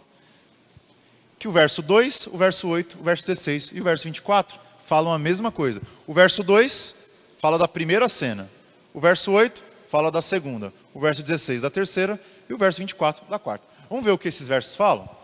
[1.40, 4.56] Que o verso 2, o verso 8, o verso 16 e o verso 24
[4.86, 5.82] falam a mesma coisa.
[6.06, 6.94] O verso 2
[7.40, 8.48] fala da primeira cena.
[8.94, 10.72] O verso 8 fala da segunda.
[10.94, 13.66] O verso 16 da terceira e o verso 24 da quarta.
[13.90, 15.18] Vamos ver o que esses versos falam?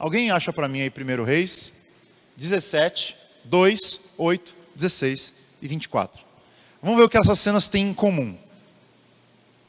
[0.00, 1.74] Alguém acha para mim aí 1 Reis
[2.34, 6.22] 17, 2, 8, 16 e 24.
[6.82, 8.34] Vamos ver o que essas cenas têm em comum.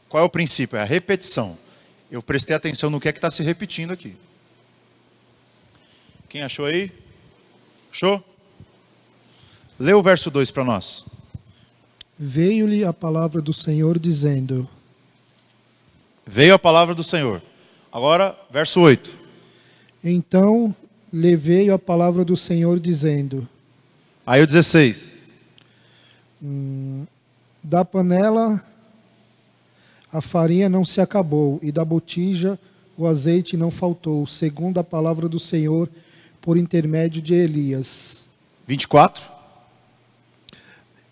[0.08, 0.78] Qual é o princípio?
[0.78, 1.58] É a repetição.
[2.10, 4.16] Eu prestei atenção no que é que está se repetindo aqui.
[6.30, 6.90] Quem achou aí?
[7.92, 8.24] Achou?
[9.78, 11.04] Lê o verso 2 para nós.
[12.18, 14.70] Veio-lhe a palavra do Senhor dizendo:
[16.26, 17.42] Veio a palavra do Senhor.
[17.92, 19.21] Agora, verso 8.
[20.04, 20.76] Então
[21.14, 23.48] lhe veio a palavra do Senhor dizendo:
[24.26, 25.20] Aí o 16.
[26.42, 27.06] Hum,
[27.64, 28.64] da panela
[30.12, 32.60] a farinha não se acabou, e da botija
[32.98, 35.90] o azeite não faltou, segundo a palavra do Senhor,
[36.42, 38.28] por intermédio de Elias.
[38.68, 39.24] 24.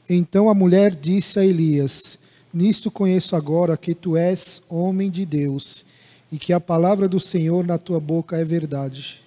[0.09, 2.17] Então a mulher disse a Elias:
[2.53, 5.85] Nisto conheço agora que tu és homem de Deus
[6.31, 9.21] e que a palavra do Senhor na tua boca é verdade.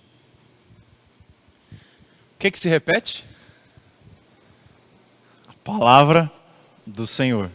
[1.72, 3.24] O que, que se repete?
[5.48, 6.30] A palavra
[6.86, 7.50] do Senhor.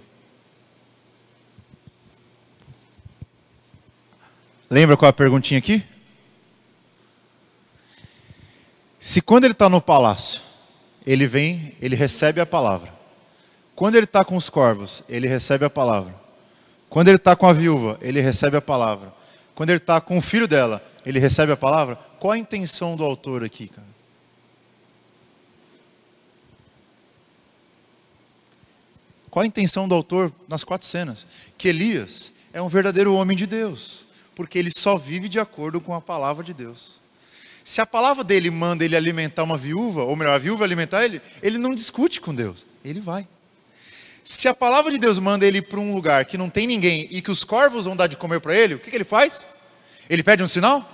[4.70, 5.84] Lembra qual é a perguntinha aqui?
[9.00, 10.42] Se quando ele está no palácio,
[11.06, 12.94] ele vem, ele recebe a palavra.
[13.74, 16.14] Quando ele está com os corvos, ele recebe a palavra.
[16.90, 19.14] Quando ele está com a viúva, ele recebe a palavra.
[19.58, 21.96] Quando ele está com o filho dela, ele recebe a palavra.
[22.20, 23.88] Qual a intenção do autor aqui, cara?
[29.32, 31.26] Qual a intenção do autor nas quatro cenas?
[31.58, 34.06] Que Elias é um verdadeiro homem de Deus,
[34.36, 37.00] porque ele só vive de acordo com a palavra de Deus.
[37.66, 41.20] Se a palavra dele manda ele alimentar uma viúva, ou melhor, a viúva alimentar ele,
[41.42, 43.28] ele não discute com Deus, ele vai.
[44.28, 47.22] Se a palavra de Deus manda ele para um lugar que não tem ninguém e
[47.22, 49.48] que os corvos vão dar de comer para ele, o que, que ele faz?
[50.10, 50.86] Ele pede um sinal?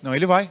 [0.00, 0.48] Não, ele vai.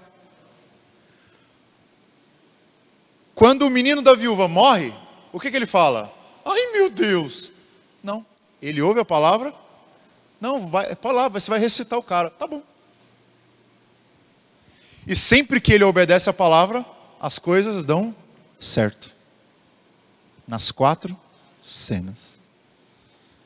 [3.34, 4.94] Quando o menino da viúva morre,
[5.32, 6.14] o que, que ele fala?
[6.44, 7.50] Ai meu Deus!
[8.04, 8.26] Não,
[8.62, 9.54] ele ouve a palavra.
[10.42, 12.30] Não, vai, é palavra, você vai recitar o cara.
[12.30, 12.62] Tá bom.
[15.08, 16.86] E sempre que ele obedece a palavra,
[17.22, 18.14] as coisas dão
[18.60, 19.20] certo.
[20.48, 21.18] Nas quatro
[21.64, 22.42] cenas.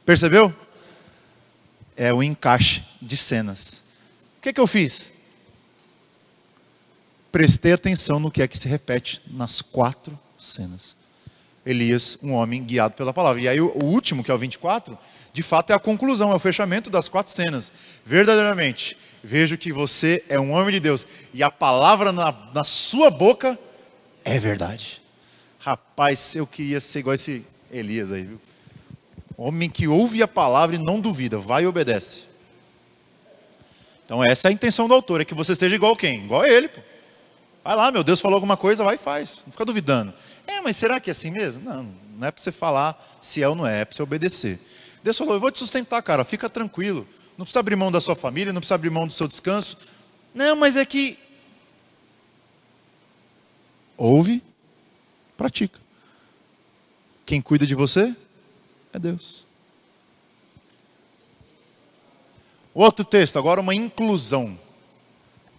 [0.05, 0.53] Percebeu?
[1.97, 3.83] É o encaixe de cenas.
[4.37, 5.09] O que, é que eu fiz?
[7.31, 10.95] Prestei atenção no que é que se repete nas quatro cenas.
[11.65, 13.41] Elias, um homem guiado pela palavra.
[13.41, 14.97] E aí o, último, que é o 24,
[15.33, 17.71] de fato é a conclusão, é o fechamento das quatro cenas.
[18.05, 23.09] Verdadeiramente, vejo que você é um homem de Deus e a palavra na, na sua
[23.09, 23.57] boca
[24.23, 25.01] é verdade.
[25.65, 28.39] Rapaz, eu queria ser igual esse Elias aí, viu?
[29.35, 32.25] Homem que ouve a palavra e não duvida, vai e obedece.
[34.05, 36.25] Então essa é a intenção do autor, é que você seja igual quem?
[36.25, 36.79] Igual a ele, pô.
[37.63, 39.41] Vai lá, meu Deus falou alguma coisa, vai e faz.
[39.43, 40.13] Não fica duvidando.
[40.45, 41.63] É, mas será que é assim mesmo?
[41.63, 44.59] Não, não é para você falar se é ou não é, é para você obedecer.
[45.03, 47.07] Deus falou, eu vou te sustentar, cara, fica tranquilo.
[47.35, 49.79] Não precisa abrir mão da sua família, não precisa abrir mão do seu descanso.
[50.31, 51.17] Não, mas é que.
[53.97, 54.43] Ouve,
[55.37, 55.79] pratica.
[57.25, 58.15] Quem cuida de você
[58.93, 59.45] é Deus.
[62.73, 64.57] Outro texto, agora uma inclusão.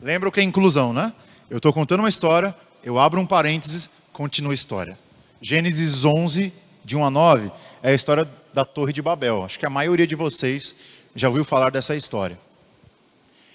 [0.00, 1.12] Lembra o que é inclusão, né?
[1.48, 2.54] Eu estou contando uma história,
[2.84, 4.98] eu abro um parênteses, continua a história.
[5.40, 6.52] Gênesis 11,
[6.84, 7.50] de 1 a 9,
[7.82, 9.44] é a história da Torre de Babel.
[9.44, 10.74] Acho que a maioria de vocês
[11.14, 12.38] já ouviu falar dessa história.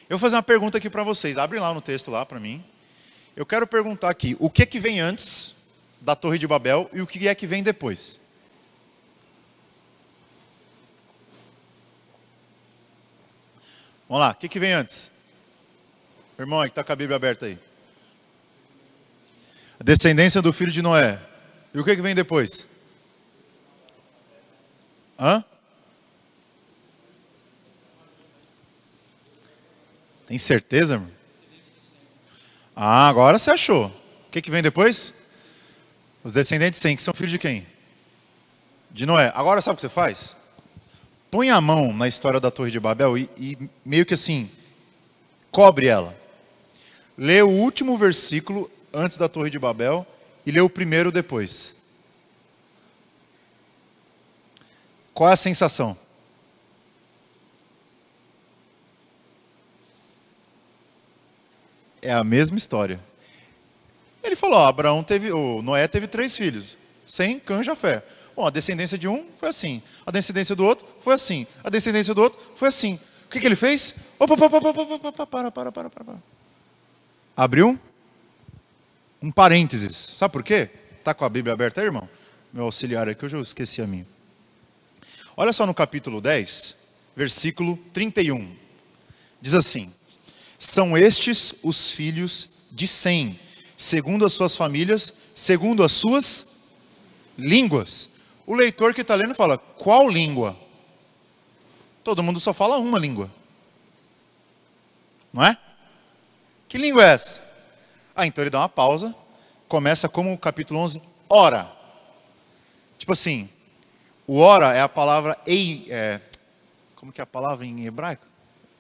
[0.09, 1.37] Eu vou fazer uma pergunta aqui para vocês.
[1.37, 2.63] Abre lá no texto lá para mim.
[3.35, 5.55] Eu quero perguntar aqui, o que que vem antes
[6.01, 8.19] da Torre de Babel e o que é que vem depois?
[14.09, 15.09] Vamos lá, o que, que vem antes?
[16.37, 17.57] Irmão, que está com a Bíblia aberta aí.
[19.79, 21.21] A descendência do filho de Noé.
[21.73, 22.67] E o que, que vem depois?
[25.17, 25.43] Hã?
[30.25, 31.11] Tem certeza, irmão?
[32.75, 33.85] Ah, agora você achou.
[34.27, 35.13] O que, que vem depois?
[36.23, 37.65] Os descendentes de Sem, que são filhos de quem?
[38.91, 39.31] De Noé.
[39.33, 40.35] Agora sabe o que você faz?
[41.31, 44.49] Põe a mão na história da Torre de Babel e, e meio que assim,
[45.49, 46.15] cobre ela.
[47.17, 50.05] Lê o último versículo antes da Torre de Babel
[50.45, 51.75] e lê o primeiro depois.
[55.13, 55.97] Qual é a sensação?
[62.01, 62.99] É a mesma história.
[64.23, 68.03] Ele falou: ó, Abraão teve, o Noé teve três filhos, sem cã fé.
[68.35, 72.13] Bom, a descendência de um foi assim, a descendência do outro foi assim, a descendência
[72.13, 72.99] do outro foi assim.
[73.25, 73.95] O que, que ele fez?
[74.19, 76.23] Opa, opa, opa, opa, opa, opa, para, para, para, para, para.
[77.35, 77.79] Abriu
[79.21, 79.95] um parênteses.
[79.95, 80.69] Sabe por quê?
[80.99, 82.09] Está com a Bíblia aberta aí, irmão?
[82.51, 84.05] Meu auxiliar aqui, eu esqueci a minha.
[85.37, 86.75] Olha só no capítulo 10,
[87.15, 88.53] versículo 31.
[89.39, 89.93] Diz assim:
[90.59, 93.39] São estes os filhos de Sem,
[93.81, 96.59] segundo as suas famílias, segundo as suas
[97.35, 98.11] línguas.
[98.45, 100.55] O leitor que está lendo fala: qual língua?
[102.03, 103.29] Todo mundo só fala uma língua.
[105.33, 105.57] Não é?
[106.69, 107.41] Que língua é essa?
[108.15, 109.15] Ah, então ele dá uma pausa,
[109.67, 111.71] começa como o capítulo 11, ora.
[112.99, 113.49] Tipo assim,
[114.27, 116.21] o ora é a palavra ei, é,
[116.95, 118.25] como que é a palavra em hebraico?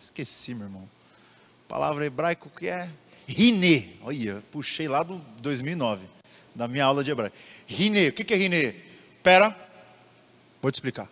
[0.01, 0.87] Esqueci, meu irmão.
[1.67, 2.89] palavra hebraico que é
[3.31, 3.97] rine.
[4.01, 6.05] Olha, puxei lá do 2009,
[6.53, 7.35] da minha aula de hebraico.
[7.65, 8.75] Rine, o que é rine?
[9.23, 9.55] Pera,
[10.61, 11.09] vou te explicar.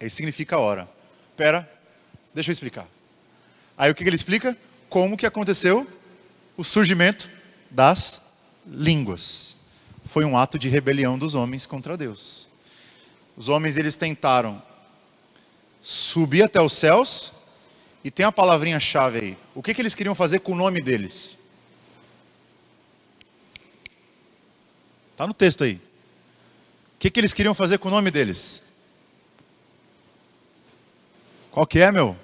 [0.00, 0.88] Ele significa hora.
[1.36, 1.68] Pera,
[2.34, 2.86] deixa eu explicar.
[3.76, 4.56] Aí o que, que ele explica?
[4.88, 5.86] Como que aconteceu
[6.56, 7.28] o surgimento
[7.70, 8.22] das
[8.66, 9.56] línguas.
[10.04, 12.46] Foi um ato de rebelião dos homens contra Deus.
[13.36, 14.62] Os homens eles tentaram
[15.80, 17.32] subir até os céus
[18.02, 19.38] e tem a palavrinha chave aí.
[19.54, 21.36] O que, que eles queriam fazer com o nome deles?
[25.14, 25.74] Está no texto aí.
[25.74, 28.62] O que, que eles queriam fazer com o nome deles?
[31.52, 32.16] Qual que é, meu?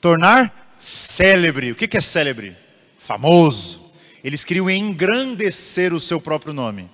[0.00, 1.70] Tornar célebre.
[1.70, 2.56] O que, que é célebre?
[2.98, 3.92] Famoso.
[4.24, 6.90] Eles queriam engrandecer o seu próprio nome.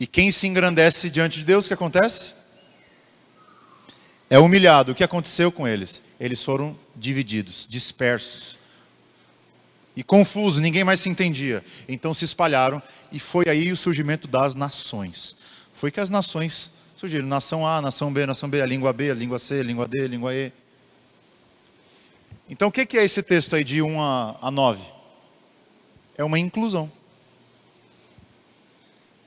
[0.00, 2.32] E quem se engrandece diante de Deus, o que acontece?
[4.30, 4.92] É humilhado.
[4.92, 6.00] O que aconteceu com eles?
[6.18, 8.63] Eles foram divididos, dispersos
[9.96, 11.64] e confusos, ninguém mais se entendia.
[11.88, 12.82] Então se espalharam
[13.12, 15.36] e foi aí o surgimento das nações.
[15.74, 19.14] Foi que as nações surgiram: nação A, nação B, nação B, a língua B, a
[19.14, 20.52] língua C, a língua D, a língua E.
[22.48, 24.82] Então o que é esse texto aí de 1 a 9?
[26.16, 26.90] É uma inclusão.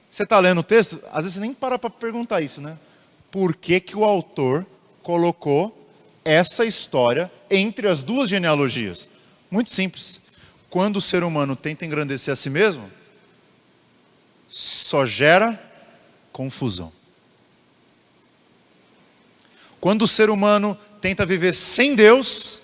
[0.10, 2.78] Você está lendo o texto, às vezes você nem para para perguntar isso, né?
[3.30, 4.66] Por que, que o autor
[5.04, 5.88] colocou
[6.24, 9.08] essa história entre as duas genealogias?
[9.52, 10.20] Muito simples.
[10.70, 12.92] Quando o ser humano tenta engrandecer a si mesmo,
[14.50, 15.60] só gera
[16.32, 16.92] confusão.
[19.80, 22.62] Quando o ser humano tenta viver sem Deus,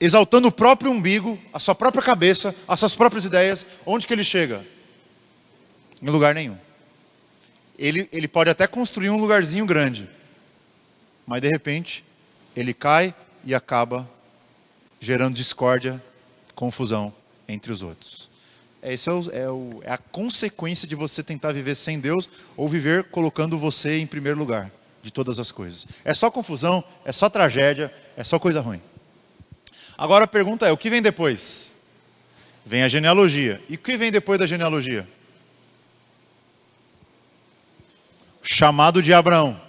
[0.00, 4.24] exaltando o próprio umbigo, a sua própria cabeça, as suas próprias ideias, onde que ele
[4.24, 4.64] chega?
[6.00, 6.58] Em lugar nenhum.
[7.78, 10.08] Ele, ele pode até construir um lugarzinho grande,
[11.26, 12.04] mas de repente
[12.54, 13.14] ele cai
[13.44, 14.08] e acaba
[15.04, 16.02] gerando discórdia,
[16.54, 17.12] confusão
[17.46, 18.30] entre os outros.
[18.80, 22.68] Essa é, o, é, o, é a consequência de você tentar viver sem Deus ou
[22.68, 24.70] viver colocando você em primeiro lugar
[25.02, 25.86] de todas as coisas.
[26.04, 28.80] É só confusão, é só tragédia, é só coisa ruim.
[29.96, 31.72] Agora a pergunta é: o que vem depois?
[32.64, 33.62] Vem a genealogia.
[33.68, 35.06] E o que vem depois da genealogia?
[38.44, 39.60] chamado de Abraão.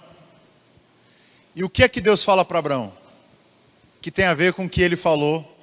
[1.54, 2.92] E o que é que Deus fala para Abraão?
[4.06, 5.58] Que tem a ver com o que ele falou,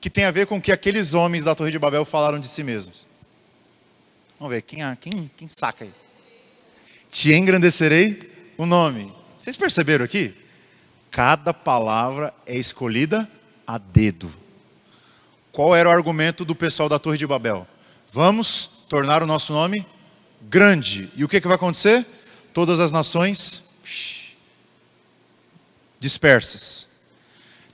[0.00, 2.46] que tem a ver com o que aqueles homens da Torre de Babel falaram de
[2.46, 3.04] si mesmos.
[4.38, 5.92] Vamos ver, quem, quem, quem saca aí?
[7.10, 9.12] Te engrandecerei o nome.
[9.36, 10.32] Vocês perceberam aqui?
[11.10, 13.28] Cada palavra é escolhida
[13.66, 14.32] a dedo.
[15.50, 17.66] Qual era o argumento do pessoal da Torre de Babel?
[18.12, 19.84] Vamos tornar o nosso nome
[20.42, 21.10] grande.
[21.16, 22.06] E o que, que vai acontecer?
[22.52, 23.64] todas as nações
[25.98, 26.89] dispersas.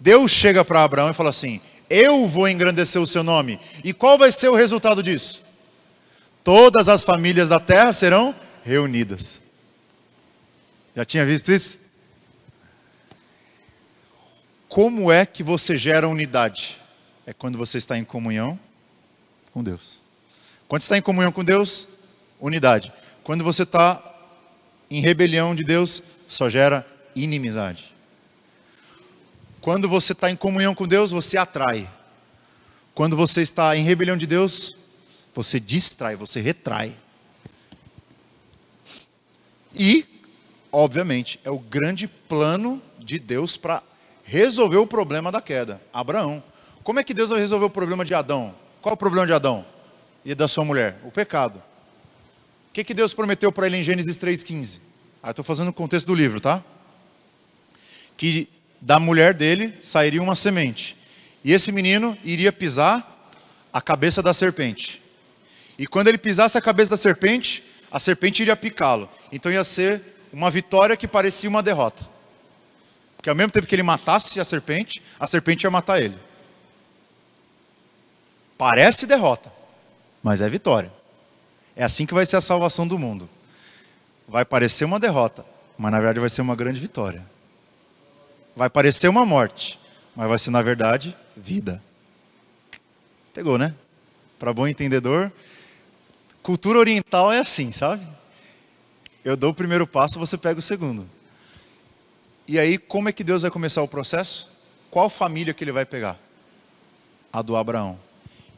[0.01, 3.59] Deus chega para Abraão e fala assim: Eu vou engrandecer o seu nome.
[3.83, 5.43] E qual vai ser o resultado disso?
[6.45, 8.35] Todas as famílias da terra serão
[8.65, 9.41] reunidas.
[10.95, 11.87] Já tinha visto isso?
[14.77, 16.77] como é que você gera unidade?
[17.25, 18.61] É quando você está em comunhão
[19.51, 19.99] com Deus.
[20.69, 21.89] Quando está em comunhão com Deus,
[22.39, 22.93] unidade.
[23.25, 24.03] Quando você está
[24.91, 27.91] em rebelião de Deus, só gera inimizade.
[29.67, 31.91] Quando você está em comunhão com Deus, você atrai.
[32.95, 34.77] Quando você está em rebelião de Deus,
[35.35, 36.97] você distrai, você retrai.
[39.75, 40.07] E,
[40.71, 43.83] obviamente, é o grande plano de Deus para
[44.23, 45.83] resolver o problema da queda.
[45.93, 46.41] Abraão.
[46.85, 48.55] Como é que Deus vai resolver o problema de Adão?
[48.81, 49.67] Qual o problema de Adão
[50.25, 51.01] e da sua mulher?
[51.03, 51.57] O pecado.
[52.71, 54.79] O que, que Deus prometeu para ele em Gênesis 3,15?
[55.21, 56.63] Ah, estou fazendo o contexto do livro, tá?
[58.17, 58.49] Que
[58.81, 60.97] da mulher dele sairia uma semente.
[61.45, 63.31] E esse menino iria pisar
[63.73, 65.03] a cabeça da serpente.
[65.79, 69.09] E quando ele pisasse a cabeça da serpente, a serpente iria picá-lo.
[69.31, 70.03] Então ia ser
[70.33, 72.07] uma vitória que parecia uma derrota.
[73.17, 76.17] Porque ao mesmo tempo que ele matasse a serpente, a serpente ia matar ele.
[78.57, 79.53] Parece derrota,
[80.23, 80.93] mas é vitória.
[81.75, 83.29] É assim que vai ser a salvação do mundo.
[84.27, 85.45] Vai parecer uma derrota,
[85.77, 87.25] mas na verdade vai ser uma grande vitória.
[88.57, 89.79] Vai parecer uma morte,
[90.17, 91.83] mas vai ser na verdade vida.
[93.35, 93.75] Pegou, né?
[94.39, 95.31] Para bom entendedor,
[96.43, 98.07] cultura oriental é assim, sabe?
[99.23, 101.07] Eu dou o primeiro passo, você pega o segundo.
[102.49, 104.49] E aí, como é que Deus vai começar o processo?
[104.91, 106.19] Qual família que ele vai pegar?
[107.31, 107.99] A do Abraão.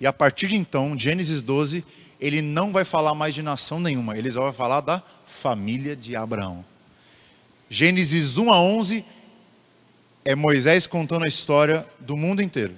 [0.01, 1.85] E a partir de então, Gênesis 12,
[2.21, 6.15] ele não vai falar mais de nação nenhuma, ele só vai falar da família de
[6.15, 6.65] Abraão.
[7.69, 9.05] Gênesis 1 a 11
[10.25, 12.77] é Moisés contando a história do mundo inteiro.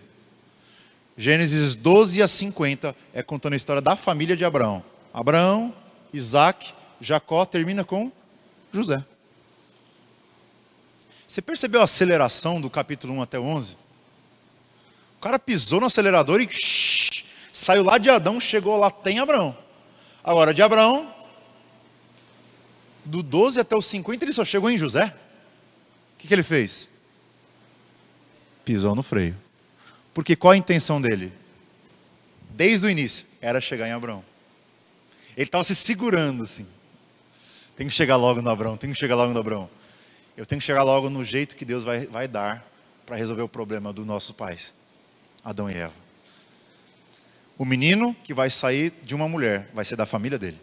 [1.17, 4.83] Gênesis 12 a 50 é contando a história da família de Abraão.
[5.13, 5.75] Abraão,
[6.13, 8.11] Isaac, Jacó termina com
[8.73, 9.05] José.
[11.27, 13.77] Você percebeu a aceleração do capítulo 1 até o 11?
[15.17, 19.57] O cara pisou no acelerador e shh, saiu lá de Adão, chegou lá, tem Abraão.
[20.25, 21.15] Agora, de Abraão,
[23.05, 25.15] do 12 até o 50, ele só chegou em José.
[26.15, 26.90] O que, que ele fez?
[28.65, 29.37] Pisou no freio.
[30.13, 31.33] Porque qual a intenção dele?
[32.51, 34.25] Desde o início, era chegar em Abraão.
[35.37, 36.67] Ele estava se segurando assim.
[37.77, 39.71] Tem que chegar logo no Abraão, tem que chegar logo no Abraão.
[40.37, 42.67] Eu tenho que chegar logo no jeito que Deus vai, vai dar
[43.07, 44.75] para resolver o problema dos nossos pais.
[45.45, 45.95] Adão e Eva.
[47.57, 50.61] O menino que vai sair de uma mulher vai ser da família dele.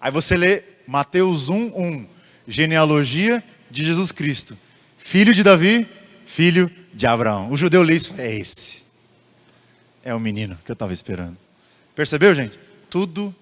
[0.00, 2.08] Aí você lê Mateus 1, 1,
[2.48, 4.56] genealogia de Jesus Cristo,
[5.10, 5.88] filho de Davi,
[6.24, 7.50] filho de Abraão.
[7.50, 8.84] O judeu lê isso, é esse.
[10.04, 11.36] É o menino que eu estava esperando.
[11.96, 12.56] Percebeu, gente?
[12.88, 13.34] Tudo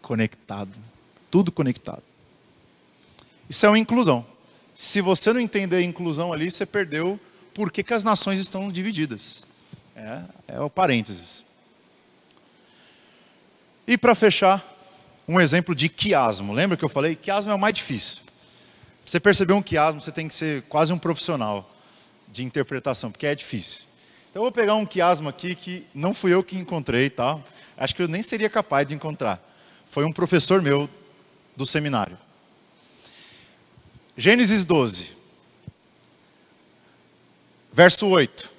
[0.00, 0.76] conectado.
[1.30, 2.02] Tudo conectado.
[3.48, 4.26] Isso é uma inclusão.
[4.74, 7.18] Se você não entender a inclusão ali, você perdeu
[7.54, 9.44] por que, que as nações estão divididas.
[9.94, 11.44] É, é o parênteses.
[13.86, 14.66] E para fechar,
[15.28, 16.52] um exemplo de quiasmo.
[16.52, 17.14] Lembra que eu falei?
[17.14, 18.31] Quiasmo é o mais difícil.
[19.12, 21.70] Você perceber um quiasmo, você tem que ser quase um profissional
[22.28, 23.82] de interpretação, porque é difícil.
[24.30, 27.38] Então eu vou pegar um quiasmo aqui que não fui eu que encontrei, tá?
[27.76, 29.38] Acho que eu nem seria capaz de encontrar.
[29.84, 30.88] Foi um professor meu
[31.54, 32.16] do seminário.
[34.16, 35.10] Gênesis 12.
[37.70, 38.50] Verso 8.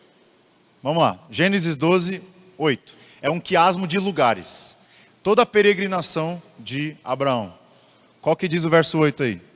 [0.84, 1.20] Vamos lá.
[1.32, 2.22] Gênesis 12,
[2.60, 2.95] 8.
[3.24, 4.78] É um quiasmo de lugares.
[5.24, 7.51] Toda a peregrinação de Abraão.
[8.22, 9.53] Qual que diz o verso 8 aí?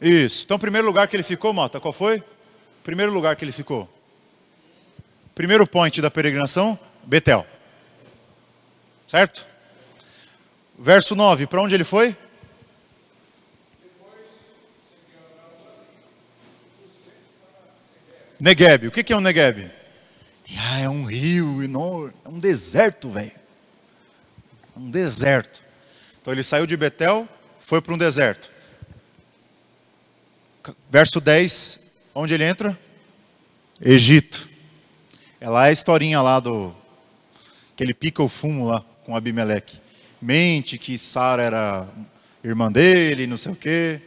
[0.00, 0.44] Isso.
[0.44, 2.22] Então, primeiro lugar que ele ficou, Mota, qual foi?
[2.82, 3.88] Primeiro lugar que ele ficou.
[5.34, 7.46] Primeiro point da peregrinação, Betel.
[9.06, 9.46] Certo?
[10.78, 12.16] Verso 9, para onde ele foi?
[18.38, 18.86] Negueb.
[18.86, 19.70] O que é um Negueb?
[20.58, 23.32] Ah, é um rio enorme, é um deserto, velho.
[24.74, 25.62] É um deserto.
[26.20, 27.28] Então ele saiu de Betel,
[27.60, 28.50] foi para um deserto.
[30.90, 31.80] Verso 10,
[32.14, 32.78] onde ele entra?
[33.80, 34.48] Egito.
[35.40, 36.74] É lá a historinha lá do
[37.76, 39.80] que ele pica o fumo lá com Abimeleque
[40.20, 41.88] mente que Sara era
[42.44, 44.00] irmã dele, não sei o quê.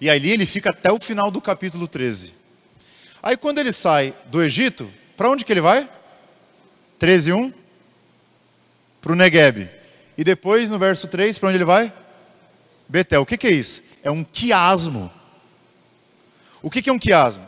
[0.00, 2.32] E ali ele fica até o final do capítulo 13.
[3.22, 5.88] Aí quando ele sai do Egito, para onde que ele vai?
[6.98, 7.52] 13, 1?
[9.00, 9.68] Para o Negueb.
[10.16, 11.92] E depois, no verso 3, para onde ele vai?
[12.88, 13.22] Betel.
[13.22, 13.82] O que, que é isso?
[14.02, 15.10] É um quiasmo.
[16.62, 17.46] O que, é um quiasmo?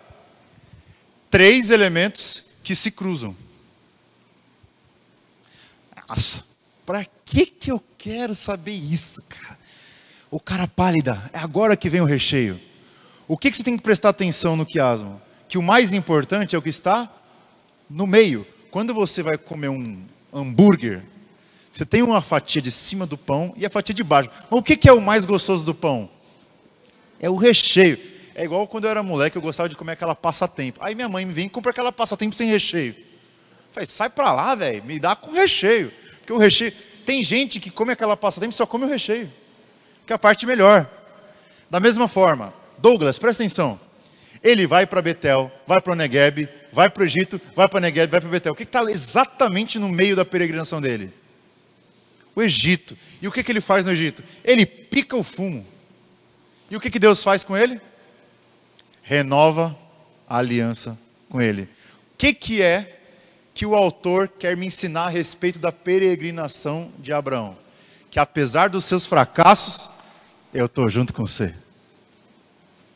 [1.30, 3.36] Três elementos que se cruzam.
[6.08, 6.44] Nossa,
[6.84, 9.58] para que que eu quero saber isso, cara?
[10.30, 12.61] O cara pálida, é agora que vem o recheio.
[13.28, 15.20] O que, que você tem que prestar atenção no quiasmo?
[15.48, 17.08] Que o mais importante é o que está
[17.88, 18.46] no meio.
[18.70, 21.04] Quando você vai comer um hambúrguer,
[21.72, 24.30] você tem uma fatia de cima do pão e a fatia de baixo.
[24.50, 26.11] Mas o que, que é o mais gostoso do pão?
[27.20, 28.09] É o recheio.
[28.41, 30.82] É igual quando eu era moleque, eu gostava de comer aquela passatempo.
[30.82, 32.97] Aí minha mãe me vem e compra aquela passatempo sem recheio.
[33.70, 35.93] Falei, sai pra lá, velho, me dá com recheio.
[36.20, 36.72] Porque o recheio.
[37.05, 39.30] Tem gente que come aquela passatempo e só come o recheio.
[40.07, 40.88] Que é a parte melhor.
[41.68, 43.78] Da mesma forma, Douglas, presta atenção.
[44.43, 45.97] Ele vai para Betel, vai para o
[46.72, 48.53] vai para o Egito, vai para Negueb, vai para Betel.
[48.55, 51.12] O que está exatamente no meio da peregrinação dele?
[52.34, 52.97] O Egito.
[53.20, 54.24] E o que, que ele faz no Egito?
[54.43, 55.66] Ele pica o fumo.
[56.70, 57.78] E o que, que Deus faz com ele?
[59.11, 59.76] Renova
[60.28, 60.96] a aliança
[61.28, 61.62] com ele.
[61.62, 63.00] O que, que é
[63.52, 67.58] que o autor quer me ensinar a respeito da peregrinação de Abraão?
[68.08, 69.90] Que apesar dos seus fracassos,
[70.54, 71.52] eu estou junto com você.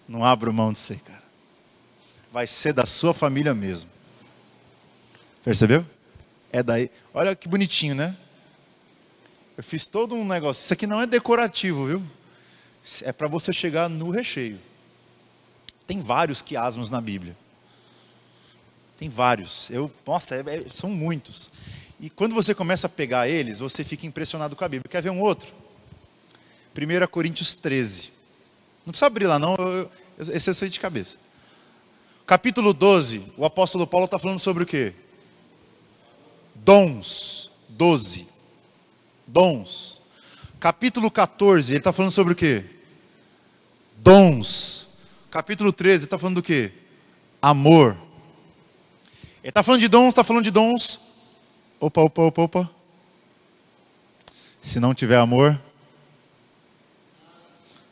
[0.06, 1.24] Não abro mão de você, cara.
[2.32, 3.90] Vai ser da sua família mesmo.
[5.42, 5.84] Percebeu?
[6.52, 6.92] É daí.
[7.12, 8.16] Olha que bonitinho, né?
[9.56, 10.62] Eu fiz todo um negócio.
[10.62, 12.02] Isso aqui não é decorativo, viu?
[13.02, 14.60] É para você chegar no recheio.
[15.86, 17.36] Tem vários quiasmos na Bíblia.
[18.96, 19.70] Tem vários.
[19.70, 21.50] Eu, nossa, é, é, são muitos.
[22.00, 24.88] E quando você começa a pegar eles, você fica impressionado com a Bíblia.
[24.90, 25.52] Quer ver um outro?
[26.76, 28.10] 1 Coríntios 13.
[28.84, 29.54] Não precisa abrir lá, não.
[29.56, 31.18] Eu, eu, esse eu sei de cabeça.
[32.26, 34.94] Capítulo 12, o apóstolo Paulo está falando sobre o quê?
[36.54, 37.50] Dons.
[37.68, 38.26] 12.
[39.26, 40.00] Dons.
[40.58, 42.64] Capítulo 14, ele está falando sobre o quê?
[43.98, 44.88] Dons.
[45.34, 46.70] Capítulo 13, está falando do quê?
[47.42, 47.96] Amor.
[49.42, 51.00] Ele está falando de dons, está falando de dons.
[51.80, 52.70] Opa, opa, opa, opa.
[54.60, 55.60] Se não tiver amor,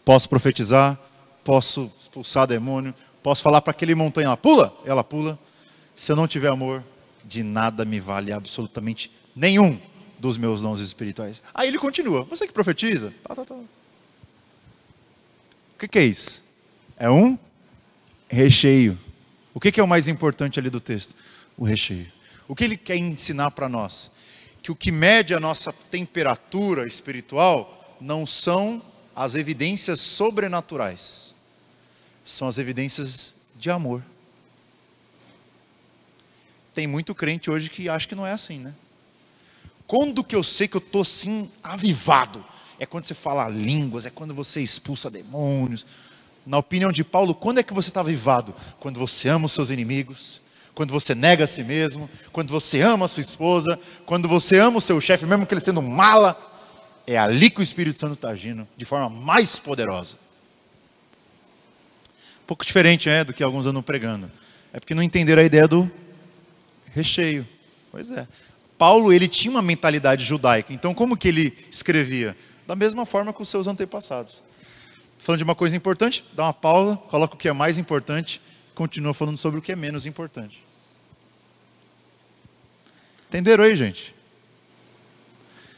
[0.04, 0.96] Posso profetizar,
[1.42, 5.36] posso expulsar demônio, posso falar para aquele montanha lá, pula, ela pula.
[5.96, 6.84] Se eu não tiver amor,
[7.24, 9.80] de nada me vale absolutamente nenhum
[10.16, 11.42] dos meus dons espirituais.
[11.52, 13.12] Aí ele continua, você que profetiza?
[13.24, 13.54] Tá, tá, tá.
[13.54, 13.66] O
[15.76, 16.51] que, que é isso?
[17.02, 17.36] É um
[18.28, 18.96] recheio.
[19.52, 21.16] O que, é o mais importante ali do texto?
[21.58, 22.06] O recheio.
[22.46, 24.12] O que ele quer ensinar para nós?
[24.62, 28.80] Que o que mede a nossa temperatura espiritual não são
[29.16, 31.32] as evidências sobrenaturais
[32.24, 34.00] são as evidências de amor.
[36.72, 38.72] Tem muito crente hoje que acha que não é assim, né?
[39.88, 42.44] Quando que eu sei que eu estou assim, avivado?
[42.78, 45.84] É quando você fala línguas, é quando você expulsa demônios.
[46.44, 48.54] Na opinião de Paulo, quando é que você está avivado?
[48.80, 50.40] Quando você ama os seus inimigos,
[50.74, 54.78] quando você nega a si mesmo, quando você ama a sua esposa, quando você ama
[54.78, 56.36] o seu chefe, mesmo que ele sendo mala,
[57.06, 60.16] é ali que o Espírito Santo está agindo de forma mais poderosa.
[62.42, 64.30] Um pouco diferente é, do que alguns andam pregando.
[64.72, 65.90] É porque não entenderam a ideia do
[66.92, 67.46] recheio.
[67.90, 68.26] Pois é.
[68.78, 70.72] Paulo, ele tinha uma mentalidade judaica.
[70.72, 72.36] Então, como que ele escrevia?
[72.66, 74.42] Da mesma forma que os seus antepassados.
[75.22, 78.40] Falando de uma coisa importante, dá uma pausa, coloca o que é mais importante,
[78.74, 80.60] continua falando sobre o que é menos importante.
[83.28, 84.12] Entenderam aí, gente?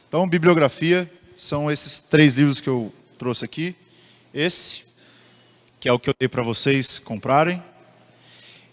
[0.07, 3.75] Então, bibliografia são esses três livros que eu trouxe aqui.
[4.33, 4.83] Esse,
[5.79, 7.61] que é o que eu dei para vocês comprarem.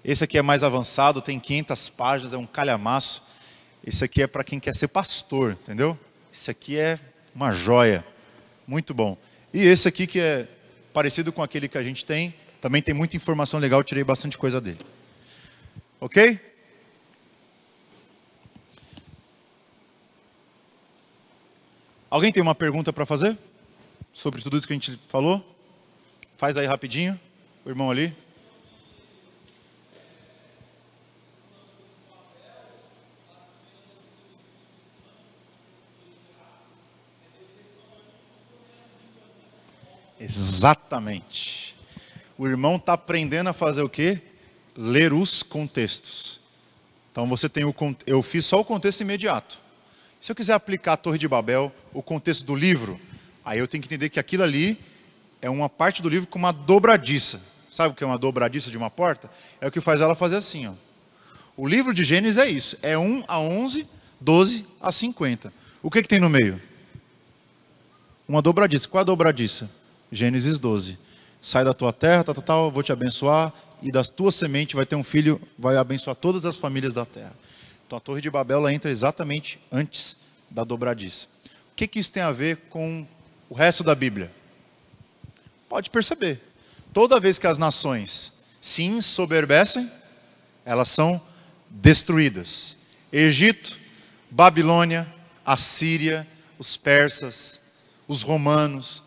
[0.03, 3.23] Esse aqui é mais avançado, tem 500 páginas, é um calhamaço.
[3.87, 5.99] Esse aqui é para quem quer ser pastor, entendeu?
[6.33, 6.99] Esse aqui é
[7.35, 8.03] uma joia,
[8.67, 9.19] muito bom.
[9.53, 10.49] E esse aqui que é
[10.93, 14.61] parecido com aquele que a gente tem, também tem muita informação legal, tirei bastante coisa
[14.61, 14.79] dele.
[16.01, 16.39] Ok?
[22.11, 23.39] Alguém tem uma pergunta para fazer?
[24.13, 25.43] Sobre tudo isso que a gente falou?
[26.37, 27.19] Faz aí rapidinho,
[27.65, 28.15] o irmão ali.
[40.35, 41.77] Exatamente.
[42.39, 44.19] O irmão está aprendendo a fazer o quê?
[44.75, 46.41] Ler os contextos.
[47.11, 47.75] Então você tem o
[48.07, 49.59] eu fiz só o contexto imediato.
[50.19, 52.99] Se eu quiser aplicar a Torre de Babel, o contexto do livro,
[53.45, 54.79] aí eu tenho que entender que aquilo ali
[55.43, 57.43] é uma parte do livro com uma dobradiça.
[57.71, 59.31] Sabe o que é uma dobradiça de uma porta?
[59.61, 60.67] É o que faz ela fazer assim.
[60.69, 60.73] Ó.
[61.57, 63.87] O livro de Gênesis é isso: é 1 a 11,
[64.21, 65.53] 12 a 50.
[65.83, 66.61] O que, que tem no meio?
[68.27, 68.89] Uma dobradiça.
[68.89, 69.82] Qual a dobradiça?
[70.13, 70.99] Gênesis 12.
[71.41, 74.95] Sai da tua terra, tal, tal, vou te abençoar, e da tua semente vai ter
[74.95, 77.33] um filho, vai abençoar todas as famílias da terra.
[77.87, 80.17] Então a Torre de Babel entra exatamente antes
[80.51, 81.27] da dobradiça.
[81.73, 83.07] O que, que isso tem a ver com
[83.49, 84.31] o resto da Bíblia?
[85.69, 86.41] Pode perceber.
[86.93, 89.91] Toda vez que as nações se ensoberbecem,
[90.65, 91.21] elas são
[91.69, 92.77] destruídas.
[93.11, 93.79] Egito,
[94.31, 95.13] Babilônia,
[95.45, 96.27] Assíria,
[96.59, 97.61] os persas,
[98.07, 99.03] os romanos,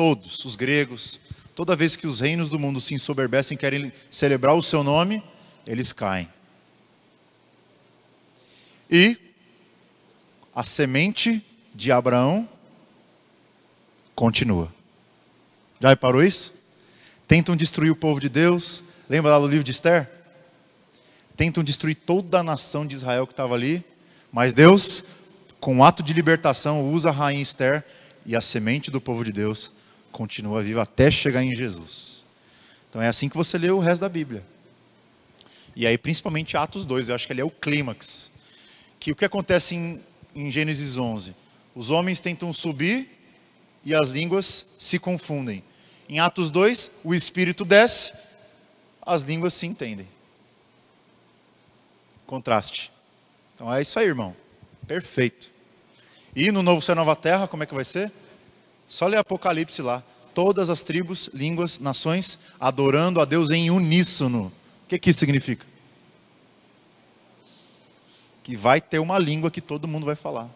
[0.00, 1.20] todos, os gregos,
[1.54, 5.22] toda vez que os reinos do mundo se ensoberbecem e querem celebrar o seu nome,
[5.66, 6.26] eles caem.
[8.90, 9.18] E
[10.54, 11.44] a semente
[11.74, 12.48] de Abraão
[14.14, 14.72] continua.
[15.78, 16.54] Já reparou isso?
[17.28, 18.82] Tentam destruir o povo de Deus.
[19.06, 20.10] Lembra lá do livro de Esther?
[21.36, 23.84] Tentam destruir toda a nação de Israel que estava ali.
[24.32, 25.04] Mas Deus,
[25.60, 27.84] com um ato de libertação, usa a rainha Esther
[28.24, 29.78] e a semente do povo de Deus
[30.12, 32.24] continua viva até chegar em Jesus.
[32.88, 34.44] Então é assim que você lê o resto da Bíblia.
[35.76, 38.30] E aí, principalmente Atos 2, eu acho que ele é o clímax.
[38.98, 40.02] Que o que acontece em,
[40.34, 41.34] em Gênesis 11?
[41.74, 43.08] Os homens tentam subir
[43.84, 45.62] e as línguas se confundem.
[46.08, 48.12] Em Atos 2, o Espírito desce,
[49.00, 50.08] as línguas se entendem.
[52.26, 52.90] Contraste.
[53.54, 54.34] Então é isso aí, irmão.
[54.86, 55.48] Perfeito.
[56.34, 58.12] E no Novo Céu Nova Terra, como é que vai ser?
[58.90, 60.02] Só ler Apocalipse lá.
[60.34, 64.52] Todas as tribos, línguas, nações adorando a Deus em uníssono.
[64.84, 65.64] O que, que isso significa?
[68.42, 70.50] Que vai ter uma língua que todo mundo vai falar.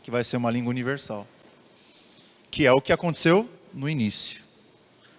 [0.00, 1.26] Que vai ser uma língua universal.
[2.52, 4.40] Que é o que aconteceu no início.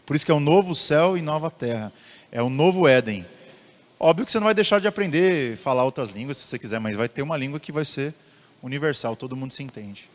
[0.05, 1.91] Por isso que é um novo céu e nova terra.
[2.31, 3.25] É um novo Éden.
[3.99, 6.95] Óbvio que você não vai deixar de aprender falar outras línguas se você quiser, mas
[6.95, 8.15] vai ter uma língua que vai ser
[8.61, 10.09] universal, todo mundo se entende.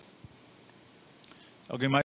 [1.68, 2.02] Alguém mais?